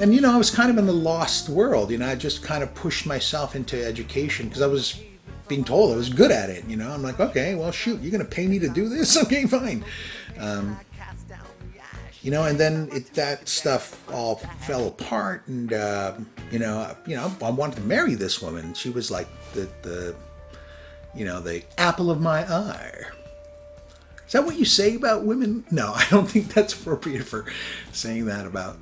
[0.00, 1.90] and you know I was kind of in the lost world.
[1.90, 5.00] You know, I just kind of pushed myself into education because I was
[5.48, 6.64] being told I was good at it.
[6.66, 9.16] You know, I'm like, okay, well, shoot, you're gonna pay me to do this?
[9.22, 9.84] Okay, fine.
[10.38, 10.78] Um,
[12.22, 16.14] you know, and then it, that stuff all fell apart, and uh,
[16.50, 18.74] you know, you know, I wanted to marry this woman.
[18.74, 20.14] She was like the the,
[21.14, 23.04] you know, the apple of my eye.
[24.30, 25.64] Is that what you say about women?
[25.72, 27.46] No, I don't think that's appropriate for
[27.90, 28.78] saying that about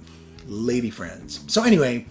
[0.47, 1.43] lady friends.
[1.47, 2.05] So anyway,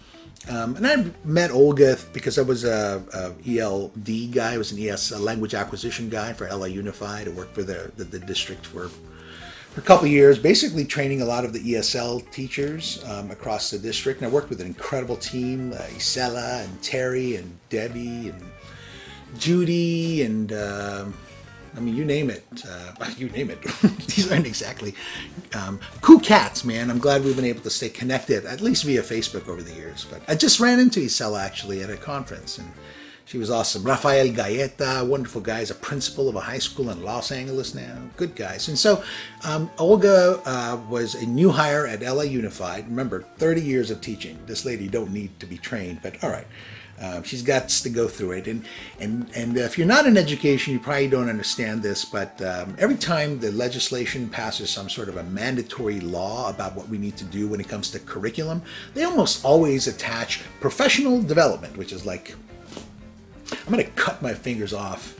[0.49, 4.53] um, and I met Olga because I was a, a, ELD guy.
[4.53, 7.27] I was an ES a language acquisition guy for LA Unified.
[7.27, 11.25] I worked for the, the, the district for, for a couple years, basically training a
[11.25, 14.19] lot of the ESL teachers um, across the district.
[14.19, 18.43] And I worked with an incredible team, uh, Isela and Terry and Debbie and
[19.37, 20.51] Judy and...
[20.51, 21.05] Uh,
[21.77, 22.43] I mean, you name it.
[22.67, 23.61] Uh, you name it.
[24.07, 24.95] These aren't exactly
[25.53, 26.89] um, cool cats, man.
[26.89, 30.05] I'm glad we've been able to stay connected, at least via Facebook over the years.
[30.09, 32.71] But I just ran into Isela actually at a conference, and
[33.25, 33.83] She was awesome.
[33.83, 37.97] Rafael Gaeta, wonderful guy, is a principal of a high school in Los Angeles now.
[38.15, 38.69] Good guys.
[38.69, 39.03] And so
[39.43, 42.87] um, Olga uh, was a new hire at LA Unified.
[42.87, 44.39] Remember, 30 years of teaching.
[44.45, 46.47] This lady don't need to be trained, but all right.
[46.99, 48.65] Uh, she's got to go through it, and
[48.99, 52.03] and and if you're not in education, you probably don't understand this.
[52.03, 56.89] But um, every time the legislation passes some sort of a mandatory law about what
[56.89, 58.63] we need to do when it comes to curriculum,
[58.95, 62.33] they almost always attach professional development, which is like
[63.51, 65.19] I'm going to cut my fingers off.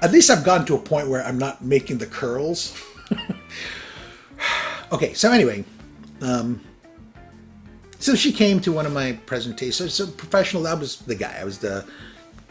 [0.00, 2.80] At least I've gotten to a point where I'm not making the curls.
[4.92, 5.64] okay, so anyway,
[6.20, 6.60] um,
[7.98, 9.94] so she came to one of my presentations.
[9.94, 11.36] So, professional, that was the guy.
[11.40, 11.84] I was the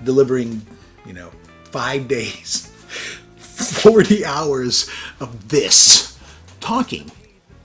[0.04, 0.62] delivering,
[1.06, 1.32] you know,
[1.72, 2.68] five days,
[3.38, 6.18] 40 hours of this
[6.60, 7.10] talking,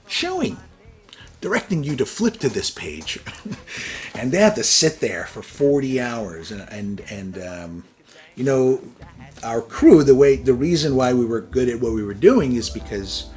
[0.07, 0.57] showing,
[1.41, 3.19] directing you to flip to this page.
[4.15, 6.51] and they had to sit there for 40 hours.
[6.51, 7.83] And, and, and um,
[8.35, 8.81] you know,
[9.43, 12.53] our crew, the way, the reason why we were good at what we were doing
[12.55, 13.29] is because,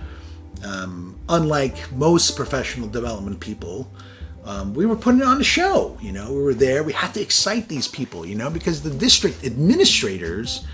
[0.65, 3.91] um, unlike most professional development people,
[4.47, 5.99] um, we were putting on a show.
[6.01, 6.83] You know, we were there.
[6.83, 8.25] We had to excite these people.
[8.25, 10.65] You know, because the district administrators,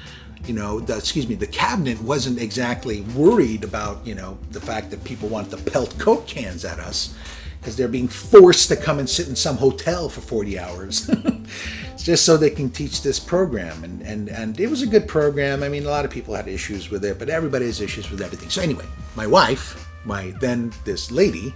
[0.44, 4.90] you know, the, excuse me, the cabinet wasn't exactly worried about you know the fact
[4.90, 7.14] that people wanted to pelt coke cans at us
[7.62, 11.08] because they're being forced to come and sit in some hotel for 40 hours
[11.96, 15.62] just so they can teach this program and, and and it was a good program
[15.62, 18.20] i mean a lot of people had issues with it but everybody has issues with
[18.20, 21.54] everything so anyway my wife my then this lady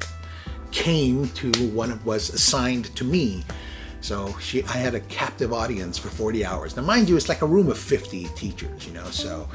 [0.72, 1.50] came to
[1.90, 3.44] of was assigned to me.
[4.00, 6.76] So she, I had a captive audience for 40 hours.
[6.76, 9.04] Now, mind you, it's like a room of 50 teachers, you know.
[9.06, 9.48] So,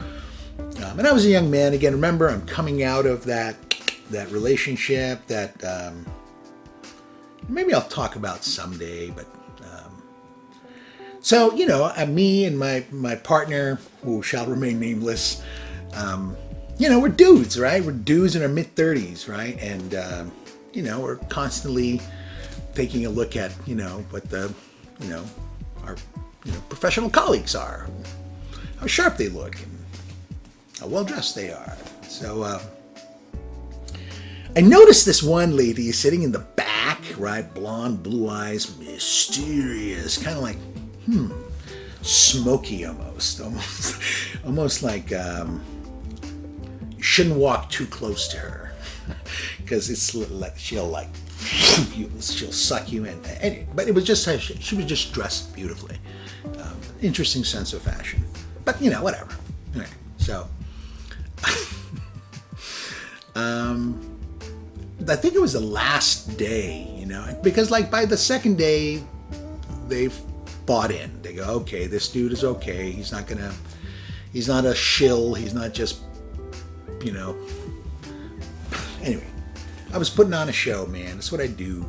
[0.59, 1.93] um, and I was a young man again.
[1.93, 3.55] Remember, I'm coming out of that
[4.09, 6.05] that relationship that um,
[7.47, 9.09] maybe I'll talk about someday.
[9.09, 9.25] But
[9.61, 10.03] um,
[11.21, 15.43] so you know, uh, me and my my partner, who shall remain nameless,
[15.93, 16.35] um,
[16.77, 17.83] you know, we're dudes, right?
[17.83, 19.57] We're dudes in our mid 30s, right?
[19.61, 20.31] And um,
[20.73, 22.01] you know, we're constantly
[22.73, 24.53] taking a look at, you know, what the,
[24.99, 25.23] you know,
[25.83, 25.95] our,
[26.45, 27.87] you know, professional colleagues are,
[28.79, 29.77] how sharp they look, and
[30.79, 31.75] how well dressed they are.
[32.07, 32.61] So, uh,
[34.55, 37.53] I noticed this one lady sitting in the back, right?
[37.53, 40.57] Blonde, blue eyes, mysterious, kind of like,
[41.05, 41.31] hmm,
[42.01, 44.01] smoky almost, almost,
[44.45, 45.61] almost like um,
[46.95, 48.61] you shouldn't walk too close to her
[49.71, 51.07] because it's like she'll like
[51.39, 53.21] she'll suck you in.
[53.73, 55.97] But it was just she, she was just dressed beautifully.
[56.59, 58.21] Um, interesting sense of fashion,
[58.65, 59.33] but you know whatever.
[59.73, 60.45] Anyway, so.
[63.35, 64.19] um,
[65.07, 69.01] I think it was the last day, you know, because like by the second day,
[69.87, 70.19] they've
[70.65, 71.21] bought in.
[71.21, 72.91] They go, okay, this dude is okay.
[72.91, 73.53] He's not gonna,
[74.33, 75.33] he's not a shill.
[75.33, 76.01] He's not just,
[77.01, 77.37] you know.
[79.01, 79.25] Anyway,
[79.93, 81.15] I was putting on a show, man.
[81.15, 81.85] That's what I do.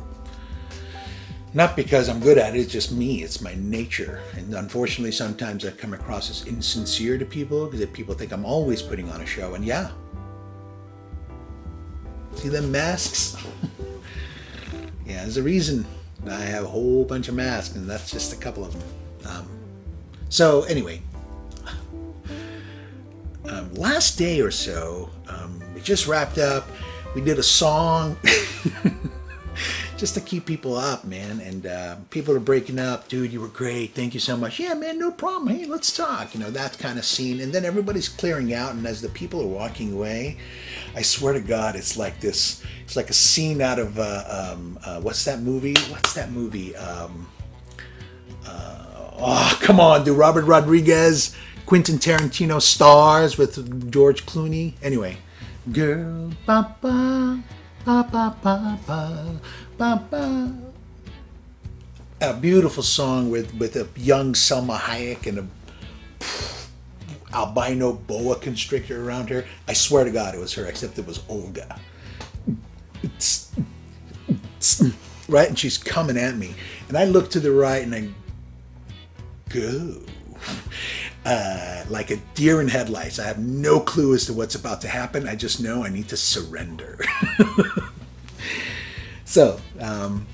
[1.53, 3.23] Not because I'm good at it, it's just me.
[3.23, 4.21] It's my nature.
[4.35, 8.81] And unfortunately, sometimes I come across as insincere to people because people think I'm always
[8.81, 9.53] putting on a show.
[9.53, 9.91] And yeah.
[12.35, 13.37] See them masks?
[15.05, 15.85] yeah, there's a reason
[16.27, 18.83] I have a whole bunch of masks, and that's just a couple of them.
[19.29, 19.47] Um,
[20.29, 21.01] so, anyway,
[23.45, 26.67] um, last day or so, um, we just wrapped up
[27.15, 28.17] we did a song
[29.97, 31.39] just to keep people up, man.
[31.39, 33.31] And uh, people are breaking up, dude.
[33.31, 33.93] You were great.
[33.93, 34.59] Thank you so much.
[34.59, 35.55] Yeah, man, no problem.
[35.55, 36.33] Hey, let's talk.
[36.33, 37.39] You know that kind of scene.
[37.39, 40.37] And then everybody's clearing out, and as the people are walking away,
[40.95, 42.63] I swear to God, it's like this.
[42.83, 45.75] It's like a scene out of uh, um, uh, what's that movie?
[45.89, 46.75] What's that movie?
[46.75, 47.27] Um,
[48.45, 48.85] uh,
[49.19, 50.17] oh, come on, dude.
[50.17, 54.73] Robert Rodriguez, Quentin Tarantino stars with George Clooney.
[54.81, 55.17] Anyway.
[55.71, 57.39] Girl, ba ba
[57.85, 59.39] ba ba ba ba
[59.77, 60.53] ba ba.
[62.19, 65.47] A beautiful song with with a young Salma Hayek and a
[67.33, 69.45] albino boa constrictor around her.
[69.65, 71.79] I swear to God, it was her, except it was Olga.
[75.29, 76.55] Right, and she's coming at me,
[76.89, 78.09] and I look to the right and I
[79.47, 80.01] go
[81.25, 83.19] uh, like a deer in headlights.
[83.19, 85.27] I have no clue as to what's about to happen.
[85.27, 86.99] I just know I need to surrender.
[89.25, 90.27] so um,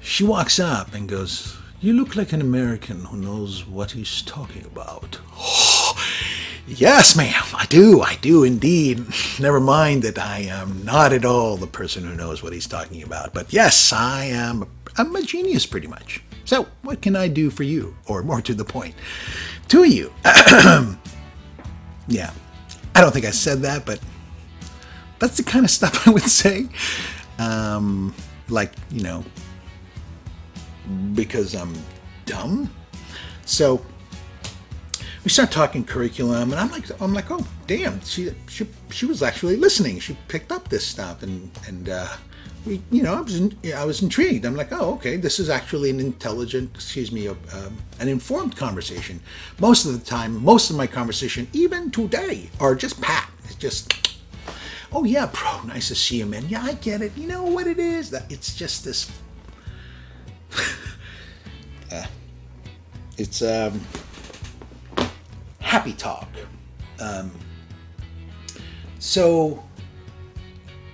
[0.00, 4.64] she walks up and goes, You look like an American who knows what he's talking
[4.64, 5.18] about.
[6.66, 8.00] yes, ma'am, I do.
[8.00, 9.04] I do indeed.
[9.40, 13.02] Never mind that I am not at all the person who knows what he's talking
[13.02, 13.34] about.
[13.34, 14.66] But yes, I am.
[14.96, 16.22] I'm a genius pretty much.
[16.46, 17.94] So, what can I do for you?
[18.06, 18.94] Or more to the point,
[19.68, 20.12] to you.
[22.08, 22.30] yeah.
[22.94, 24.00] I don't think I said that, but
[25.18, 26.66] that's the kind of stuff I would say.
[27.38, 28.14] Um,
[28.48, 29.24] like, you know,
[31.14, 31.74] because I'm
[32.24, 32.70] dumb.
[33.44, 33.84] So
[35.24, 39.22] we start talking curriculum, and I'm like, I'm like, oh, damn, she she she was
[39.22, 39.98] actually listening.
[39.98, 42.08] She picked up this stuff, and and uh,
[42.66, 43.40] you know, I was
[43.74, 44.44] I was intrigued.
[44.44, 47.36] I'm like, oh, okay, this is actually an intelligent, excuse me, um,
[48.00, 49.20] an informed conversation.
[49.60, 53.30] Most of the time, most of my conversation, even today, are just pat.
[53.44, 54.06] It's just
[54.92, 56.46] oh yeah, bro, nice to see you, man.
[56.48, 57.16] Yeah, I get it.
[57.16, 58.10] You know what it is?
[58.10, 59.10] That it's just this.
[61.92, 62.06] uh,
[63.18, 63.80] it's um,
[65.60, 66.28] happy talk.
[67.00, 67.30] Um,
[68.98, 69.62] so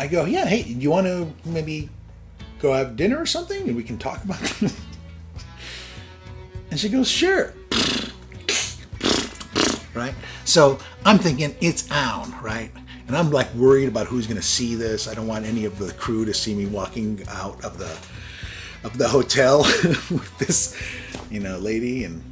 [0.02, 1.88] I go, yeah, hey, you want to maybe
[2.58, 4.74] go have dinner or something, and we can talk about it.
[6.72, 7.54] and she goes, sure.
[9.94, 10.12] right.
[10.44, 12.72] So I'm thinking it's on, right?
[13.06, 15.06] And I'm like worried about who's going to see this.
[15.06, 17.96] I don't want any of the crew to see me walking out of the
[18.82, 19.58] of the hotel
[20.10, 20.76] with this,
[21.30, 22.24] you know, lady and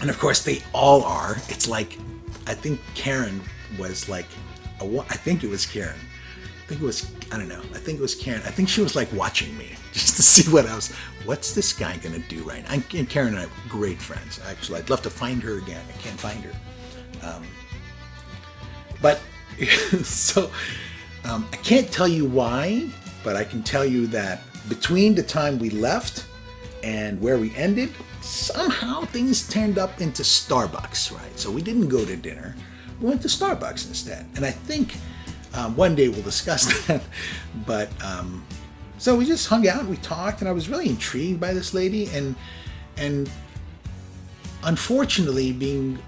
[0.00, 1.36] and of course they all are.
[1.48, 1.98] It's like
[2.48, 3.40] I think Karen
[3.78, 4.26] was like
[4.80, 6.00] I think it was Karen.
[6.64, 7.60] I think it was I don't know.
[7.74, 8.40] I think it was Karen.
[8.46, 10.92] I think she was like watching me just to see what I was.
[11.24, 12.72] What's this guy gonna do right now?
[12.72, 14.40] And Karen and I are great friends.
[14.48, 15.82] Actually, I'd love to find her again.
[15.88, 16.52] I can't find her.
[17.22, 17.42] Um,
[19.02, 19.20] but
[20.02, 20.50] so
[21.24, 22.88] um, I can't tell you why,
[23.22, 26.26] but I can tell you that between the time we left
[26.82, 31.38] and where we ended, somehow things turned up into Starbucks, right?
[31.38, 32.54] So we didn't go to dinner.
[33.00, 34.26] We went to Starbucks instead.
[34.36, 34.96] And I think
[35.54, 37.02] um, one day we'll discuss that.
[37.66, 38.44] but um,
[38.98, 41.74] so we just hung out, and we talked, and I was really intrigued by this
[41.74, 42.08] lady.
[42.12, 42.34] And
[42.96, 43.30] and
[44.64, 45.98] unfortunately, being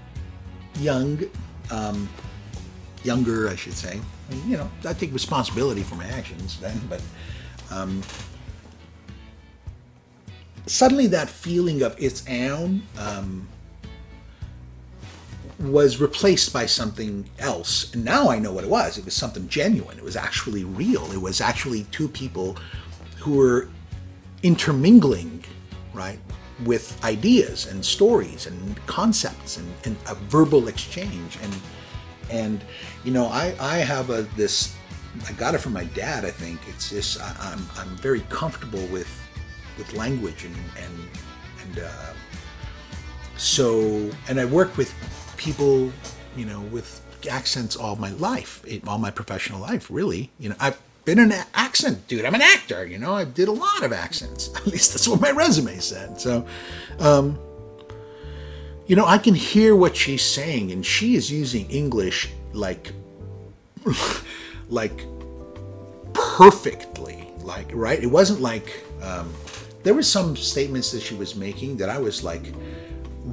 [0.79, 1.19] young,
[1.71, 2.09] um,
[3.03, 3.99] younger, I should say.
[4.45, 7.01] You know, I take responsibility for my actions then, but
[7.71, 8.01] um,
[10.65, 12.83] suddenly that feeling of its own
[15.59, 17.93] was replaced by something else.
[17.93, 18.97] And now I know what it was.
[18.97, 19.97] It was something genuine.
[19.97, 21.11] It was actually real.
[21.11, 22.57] It was actually two people
[23.17, 23.69] who were
[24.43, 25.43] intermingling,
[25.93, 26.19] right,
[26.63, 31.37] with ideas and stories and concepts and, and a verbal exchange.
[31.41, 31.55] And
[32.29, 32.61] and
[33.03, 34.75] you know, I I have a this.
[35.27, 36.25] I got it from my dad.
[36.25, 39.09] I think it's just I, I'm I'm very comfortable with
[39.77, 41.09] with language and and
[41.63, 42.13] and uh,
[43.37, 44.93] so and I work with
[45.37, 45.91] people,
[46.35, 49.87] you know, with accents all my life, all my professional life.
[49.89, 52.25] Really, you know, I've been an accent dude.
[52.25, 52.85] I'm an actor.
[52.85, 54.49] You know, I did a lot of accents.
[54.55, 56.19] At least that's what my resume said.
[56.19, 56.45] So,
[56.99, 57.39] um,
[58.87, 62.91] you know, I can hear what she's saying, and she is using English like,
[64.69, 65.05] like
[66.13, 67.27] perfectly.
[67.39, 68.01] Like, right?
[68.01, 69.33] It wasn't like um,
[69.83, 72.53] there were some statements that she was making that I was like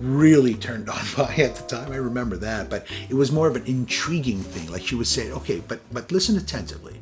[0.01, 1.92] really turned on by at the time.
[1.92, 4.70] I remember that, but it was more of an intriguing thing.
[4.70, 7.01] Like she would say, "Okay, but but listen attentively."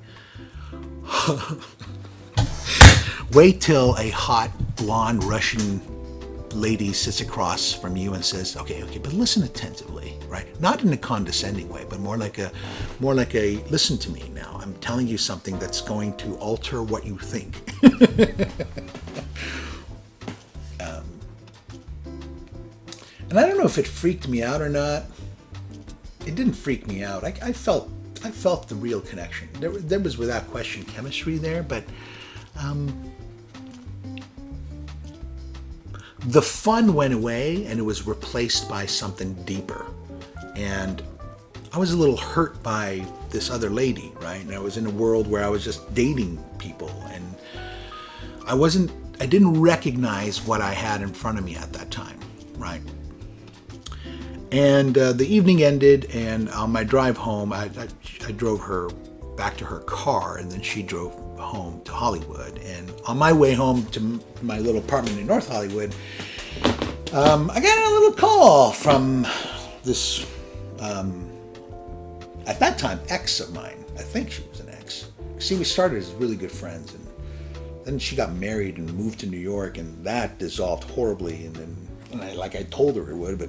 [3.33, 5.81] Wait till a hot blonde Russian
[6.55, 10.61] lady sits across from you and says, "Okay, okay, but listen attentively, right?
[10.61, 12.53] Not in a condescending way, but more like a,
[13.01, 14.59] more like a, listen to me now.
[14.63, 17.63] I'm telling you something that's going to alter what you think."
[23.33, 25.05] and I don't know if it freaked me out or not.
[26.27, 27.25] It didn't freak me out.
[27.25, 27.89] I, I felt,
[28.23, 29.49] I felt the real connection.
[29.55, 31.83] There, there was without question chemistry there, but.
[32.61, 33.11] Um,
[36.27, 39.87] the fun went away and it was replaced by something deeper.
[40.55, 41.03] And
[41.73, 44.43] I was a little hurt by this other lady, right?
[44.43, 47.35] And I was in a world where I was just dating people and
[48.47, 52.21] I wasn't, I didn't recognize what I had in front of me at that time,
[52.59, 52.83] right?
[54.53, 57.89] And uh, the evening ended, and on my drive home, I, I,
[58.27, 58.91] I drove her
[59.35, 62.59] back to her car, and then she drove home to Hollywood.
[62.59, 65.95] And on my way home to my little apartment in North Hollywood,
[67.15, 69.27] um, I got a little call from
[69.85, 70.27] this,
[70.81, 71.31] um,
[72.47, 73.83] at that time, ex of mine.
[73.97, 75.11] I think she was an ex.
[75.39, 77.07] See, we started as really good friends, and
[77.87, 81.47] then she got married and moved to New York, and that dissolved horribly.
[81.47, 83.49] And then, and I, like I told her it would, but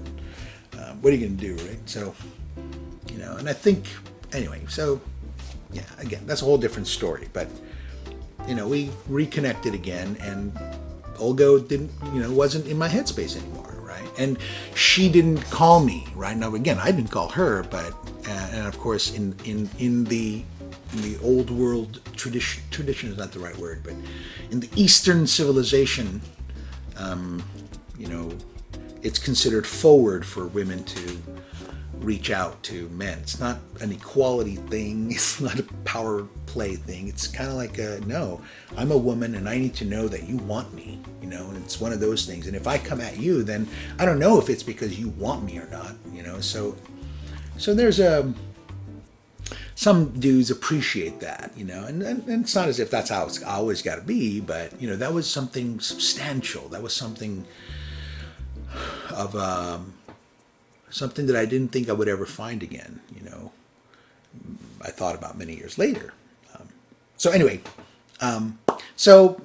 [0.80, 1.80] um, what are you going to do, right?
[1.90, 2.16] So,
[3.12, 3.86] you know, and I think,
[4.32, 5.00] anyway, so
[5.72, 7.28] yeah, again, that's a whole different story.
[7.34, 7.50] But
[8.48, 10.58] you know, we reconnected again, and
[11.20, 14.08] Olga didn't, you know, wasn't in my headspace anymore, right?
[14.18, 14.38] And
[14.76, 16.36] she didn't call me, right?
[16.36, 17.94] Now again, I didn't call her, but
[18.28, 20.44] uh, and of course in in in the
[20.94, 23.94] in the old world tradition tradition is not the right word, but
[24.52, 26.22] in the Eastern civilization,
[26.98, 27.44] um,
[27.98, 28.32] you know,
[29.04, 31.22] it's considered forward for women to
[31.99, 33.18] reach out to men.
[33.20, 35.12] It's not an equality thing.
[35.12, 37.08] It's not a power play thing.
[37.08, 38.41] It's kind of like a no.
[38.78, 40.99] I'm a woman and I need to know that you want me.
[41.22, 42.47] You know, and it's one of those things.
[42.47, 43.68] And if I come at you, then
[43.99, 45.95] I don't know if it's because you want me or not.
[46.14, 46.76] You know, so
[47.58, 48.34] so there's a
[49.76, 53.26] some dudes appreciate that, you know, and, and, and it's not as if that's how
[53.26, 56.70] it's always got to be, but you know, that was something substantial.
[56.70, 57.45] That was something
[59.12, 59.94] of um,
[60.90, 63.02] something that I didn't think I would ever find again.
[63.16, 63.52] You know,
[64.82, 66.14] I thought about many years later.
[66.56, 66.68] Um,
[67.18, 67.62] so anyway,
[68.22, 68.60] um,
[68.96, 69.42] so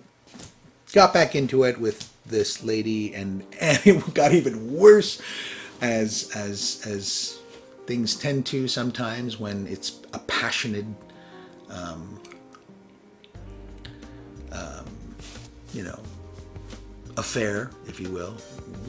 [0.92, 5.20] got back into it with this lady, and and it got even worse
[5.80, 7.38] as as as
[7.86, 10.84] things tend to sometimes when it's a passionate
[11.70, 12.20] um,
[14.52, 14.84] um,
[15.72, 15.98] you know
[17.16, 18.36] affair if you will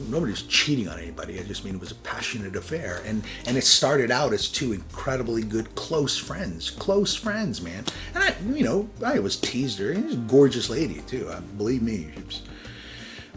[0.08, 3.56] nobody was cheating on anybody i just mean it was a passionate affair and and
[3.56, 8.64] it started out as two incredibly good close friends close friends man and i you
[8.64, 12.42] know i was teased her she's a gorgeous lady too uh, believe me she was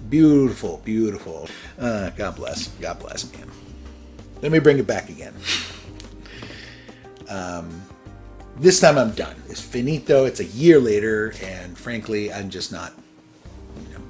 [0.09, 1.47] beautiful beautiful
[1.79, 3.49] uh, god bless god bless man
[4.43, 5.33] let me bring it back again.
[7.29, 7.81] Um,
[8.57, 9.41] this time I'm done.
[9.47, 10.25] It's finito.
[10.25, 12.91] It's a year later, and frankly, I'm just not.
[13.87, 14.03] You know,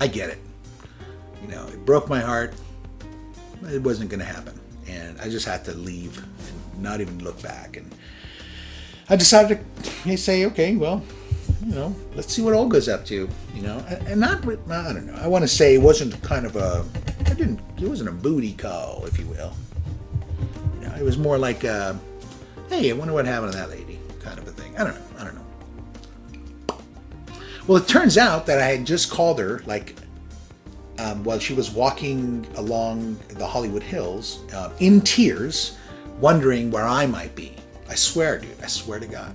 [0.00, 0.38] I get it.
[1.42, 2.54] You know, it broke my heart.
[3.70, 7.40] It wasn't going to happen, and I just had to leave and not even look
[7.42, 7.76] back.
[7.76, 7.92] And
[9.08, 9.64] I decided
[10.04, 11.02] to say, okay, well,
[11.64, 13.28] you know, let's see what Olga's up to.
[13.54, 14.46] You know, and not.
[14.46, 15.14] I don't know.
[15.20, 16.84] I want to say it wasn't kind of a
[17.26, 17.60] I didn't.
[17.80, 19.52] It wasn't a booty call, if you will.
[20.80, 21.98] You know, it was more like, a,
[22.68, 24.76] "Hey, I wonder what happened to that lady," kind of a thing.
[24.78, 25.06] I don't know.
[25.18, 26.78] I don't know.
[27.66, 29.94] Well, it turns out that I had just called her, like,
[30.98, 35.78] um, while she was walking along the Hollywood Hills, uh, in tears,
[36.20, 37.54] wondering where I might be.
[37.88, 38.62] I swear, dude.
[38.62, 39.34] I swear to God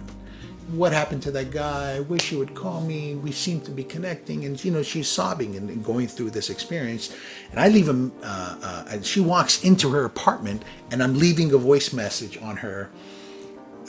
[0.71, 1.95] what happened to that guy?
[1.95, 3.15] I wish he would call me.
[3.15, 4.45] We seem to be connecting.
[4.45, 7.15] And, you know, she's sobbing and going through this experience.
[7.51, 11.53] And I leave him, uh, uh, and she walks into her apartment, and I'm leaving
[11.53, 12.89] a voice message on her,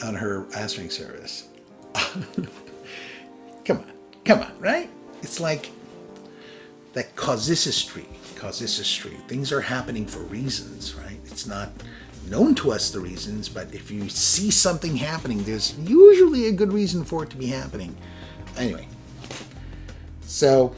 [0.03, 1.47] on her answering service.
[1.93, 3.91] come on,
[4.23, 4.89] come on, right?
[5.21, 5.71] It's like
[6.95, 8.05] that casuistry,
[8.37, 9.11] casuistry.
[9.27, 11.19] Things are happening for reasons, right?
[11.25, 11.69] It's not
[12.29, 16.71] known to us the reasons, but if you see something happening, there's usually a good
[16.71, 17.95] reason for it to be happening.
[18.57, 18.87] Anyway,
[20.21, 20.73] so,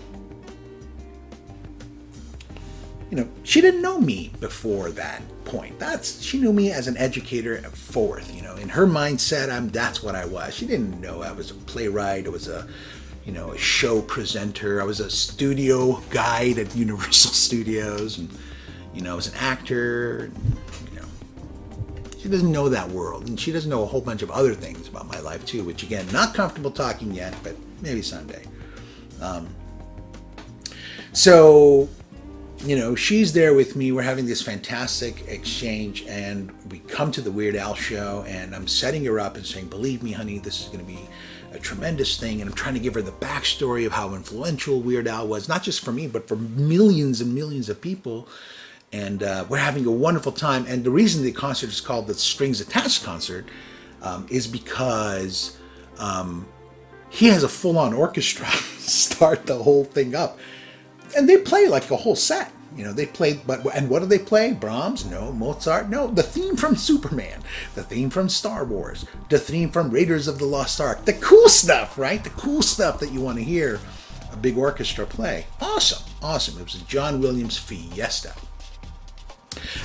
[3.12, 5.78] you know, she didn't know me before that point.
[5.78, 8.36] That's she knew me as an educator at fourth.
[8.36, 10.56] You know, in her mindset, I'm that's what I was.
[10.56, 12.26] She didn't know I was a playwright.
[12.26, 12.68] I was a
[13.28, 14.82] you know, a show presenter.
[14.82, 18.30] I was a studio guide at Universal Studios, and
[18.96, 20.32] you know, I was an actor.
[20.90, 21.08] You know,
[22.18, 24.88] she doesn't know that world, and she doesn't know a whole bunch of other things
[24.88, 25.62] about my life too.
[25.66, 28.44] Which again, not comfortable talking yet, but maybe someday.
[29.22, 29.54] Um,
[31.12, 31.90] so,
[32.60, 33.92] you know, she's there with me.
[33.92, 38.68] We're having this fantastic exchange, and we come to the Weird Al show, and I'm
[38.68, 41.10] setting her up and saying, "Believe me, honey, this is going to be."
[41.52, 45.08] A tremendous thing, and I'm trying to give her the backstory of how influential Weird
[45.08, 48.28] Al was, not just for me, but for millions and millions of people
[48.94, 50.66] and uh, we're having a wonderful time.
[50.68, 53.46] And the reason the concert is called the Strings Attached concert
[54.02, 55.58] um, is because
[55.98, 56.48] um,
[57.10, 60.40] he has a full-on orchestra start the whole thing up,
[61.16, 62.52] and they play like a whole set.
[62.76, 64.54] You know, they play, but and what do they play?
[64.54, 65.06] Brahms?
[65.06, 65.32] No.
[65.32, 65.90] Mozart?
[65.90, 66.08] No.
[66.08, 67.42] The theme from Superman,
[67.76, 71.50] the theme from Star Wars, the theme from Raiders of the Lost Ark, the cool
[71.50, 72.24] stuff, right?
[72.24, 73.80] The cool stuff that you want to hear
[74.32, 75.46] a big orchestra play.
[75.60, 76.60] Awesome, awesome.
[76.60, 78.34] It was a John Williams Fiesta.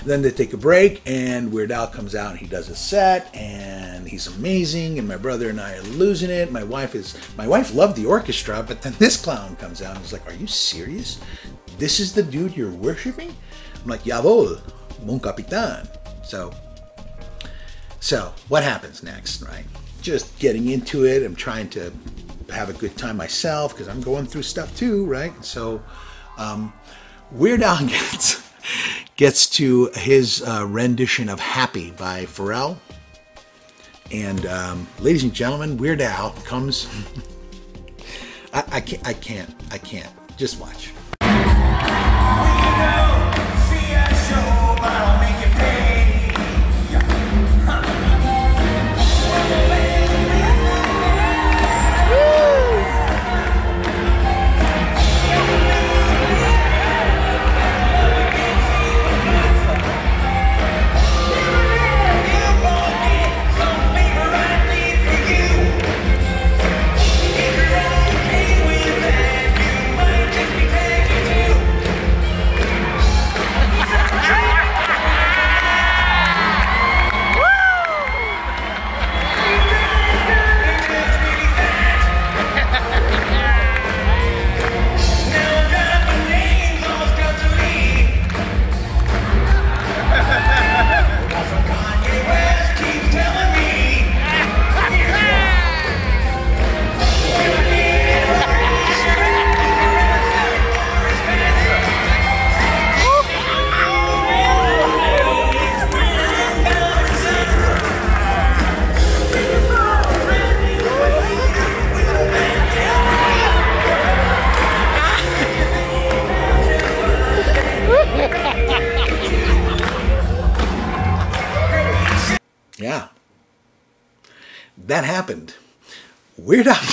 [0.04, 3.34] Then they take a break, and Weird Al comes out and he does a set,
[3.34, 4.98] and he's amazing.
[4.98, 6.52] And my brother and I are losing it.
[6.52, 10.04] My wife is my wife loved the orchestra, but then this clown comes out and
[10.04, 11.18] he's like, "Are you serious?
[11.78, 13.34] This is the dude you're worshiping?"
[13.82, 14.60] I'm like, "Jawohl,
[15.04, 15.86] mon capitán."
[16.24, 16.52] So,
[18.00, 19.64] so what happens next, right?
[20.00, 21.22] Just getting into it.
[21.24, 21.92] I'm trying to
[22.50, 25.32] have a good time myself because I'm going through stuff too, right?
[25.44, 25.82] So,
[26.38, 26.72] um,
[27.30, 28.42] Weird Al gets
[29.16, 32.76] gets to his uh, rendition of Happy by Pharrell.
[34.10, 36.88] And um, ladies and gentlemen, Weird Al comes.
[38.54, 40.10] I, I, can't, I can't, I can't.
[40.36, 40.92] Just watch.
[41.84, 42.11] Yeah.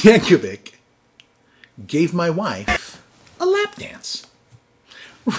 [0.01, 0.73] Yankovic
[1.85, 3.03] gave my wife
[3.39, 4.25] a lap dance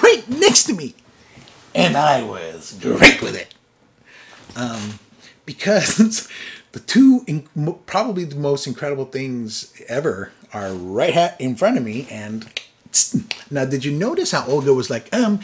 [0.02, 0.94] right next to me.
[1.74, 3.54] And I was great with it.
[4.56, 4.98] Um,
[5.46, 6.28] because
[6.72, 7.48] the two in,
[7.86, 12.06] probably the most incredible things ever are right ha- in front of me.
[12.10, 12.46] And
[13.50, 15.40] now, did you notice how Olga was like, um,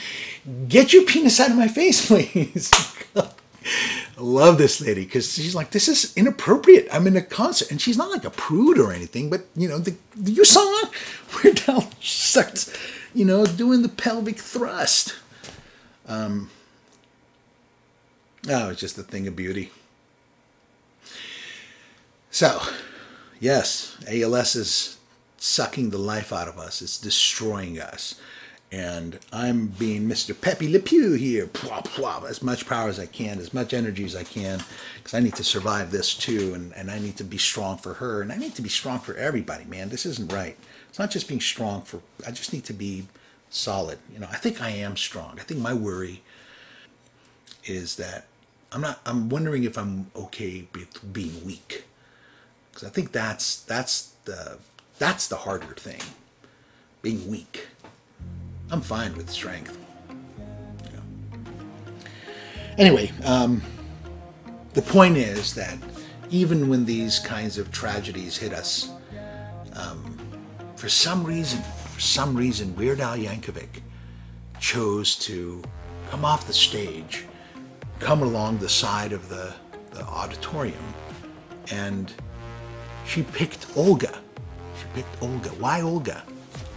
[0.68, 2.70] get your penis out of my face, please?
[4.18, 6.88] Love this lady because she's like, this is inappropriate.
[6.90, 9.78] I'm in a concert, and she's not like a prude or anything, but you know,
[9.78, 9.94] the,
[10.24, 10.84] you saw
[11.44, 12.74] Weird Al starts,
[13.14, 15.14] you know, doing the pelvic thrust.
[16.08, 16.50] Um,
[18.48, 19.70] oh, it's just a thing of beauty.
[22.30, 22.60] So,
[23.38, 24.98] yes, ALS is
[25.36, 26.80] sucking the life out of us.
[26.80, 28.20] It's destroying us.
[28.72, 30.38] And I'm being Mr.
[30.38, 34.04] Pepe Le Pew here, plop, plop, as much power as I can, as much energy
[34.04, 34.60] as I can,
[34.96, 37.94] because I need to survive this too, and, and I need to be strong for
[37.94, 39.88] her, and I need to be strong for everybody, man.
[39.88, 40.56] This isn't right.
[40.88, 43.06] It's not just being strong for, I just need to be
[43.50, 43.98] solid.
[44.12, 45.38] You know, I think I am strong.
[45.38, 46.22] I think my worry
[47.64, 48.26] is that
[48.72, 51.84] I'm not, I'm wondering if I'm okay with being weak.
[52.70, 54.58] Because I think that's, that's the,
[54.98, 56.02] that's the harder thing,
[57.00, 57.68] being weak.
[58.70, 59.78] I'm fine with strength.
[60.08, 61.02] Know.
[62.78, 63.62] Anyway, um,
[64.74, 65.78] the point is that
[66.30, 68.90] even when these kinds of tragedies hit us,
[69.74, 70.18] um,
[70.74, 73.82] for some reason, for some reason, Weird Al Yankovic
[74.58, 75.62] chose to
[76.10, 77.24] come off the stage,
[78.00, 79.54] come along the side of the,
[79.92, 80.94] the auditorium,
[81.70, 82.12] and
[83.06, 84.18] she picked Olga.
[84.78, 85.50] She picked Olga.
[85.50, 86.24] Why Olga?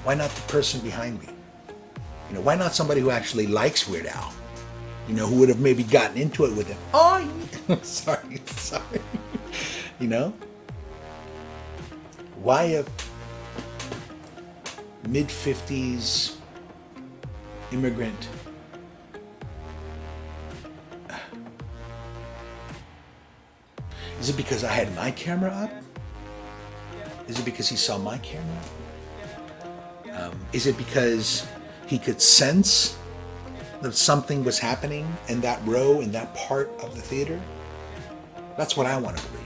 [0.04, 1.30] Why not the person behind me?
[2.30, 4.32] You know, why not somebody who actually likes Weird Al?
[5.08, 6.78] You know, who would have maybe gotten into it with him.
[7.72, 9.02] Oh, sorry, sorry.
[10.00, 10.34] you know?
[12.42, 12.84] Why a
[15.08, 16.36] mid 50s
[17.72, 18.28] immigrant
[24.20, 25.72] Is it because I had my camera up?
[27.28, 28.62] Is it because he saw my camera?
[30.14, 31.46] Um, is it because
[31.90, 32.96] he could sense
[33.82, 37.42] that something was happening in that row, in that part of the theater?
[38.58, 39.40] That's what I want to believe.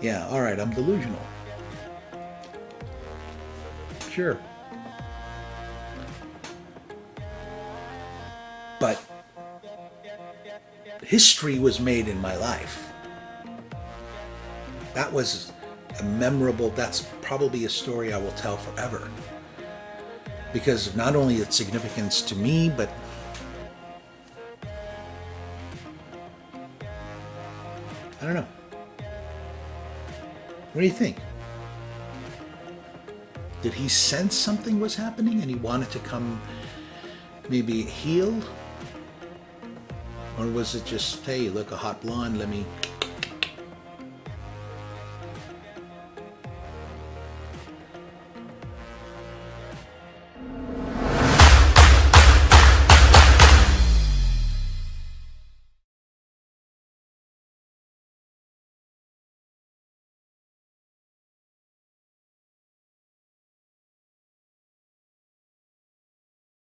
[0.00, 1.20] Yeah, all right, I'm delusional.
[4.12, 4.38] Sure.
[8.78, 9.02] But
[11.02, 12.92] history was made in my life.
[14.94, 15.52] That was
[15.98, 17.00] a memorable, that's
[17.30, 19.08] probably a story I will tell forever.
[20.52, 22.90] Because of not only its significance to me, but
[28.20, 28.48] I don't know.
[30.72, 31.18] What do you think?
[33.62, 36.42] Did he sense something was happening and he wanted to come
[37.48, 38.36] maybe heal?
[40.36, 42.66] Or was it just, hey, look, a hot blonde, let me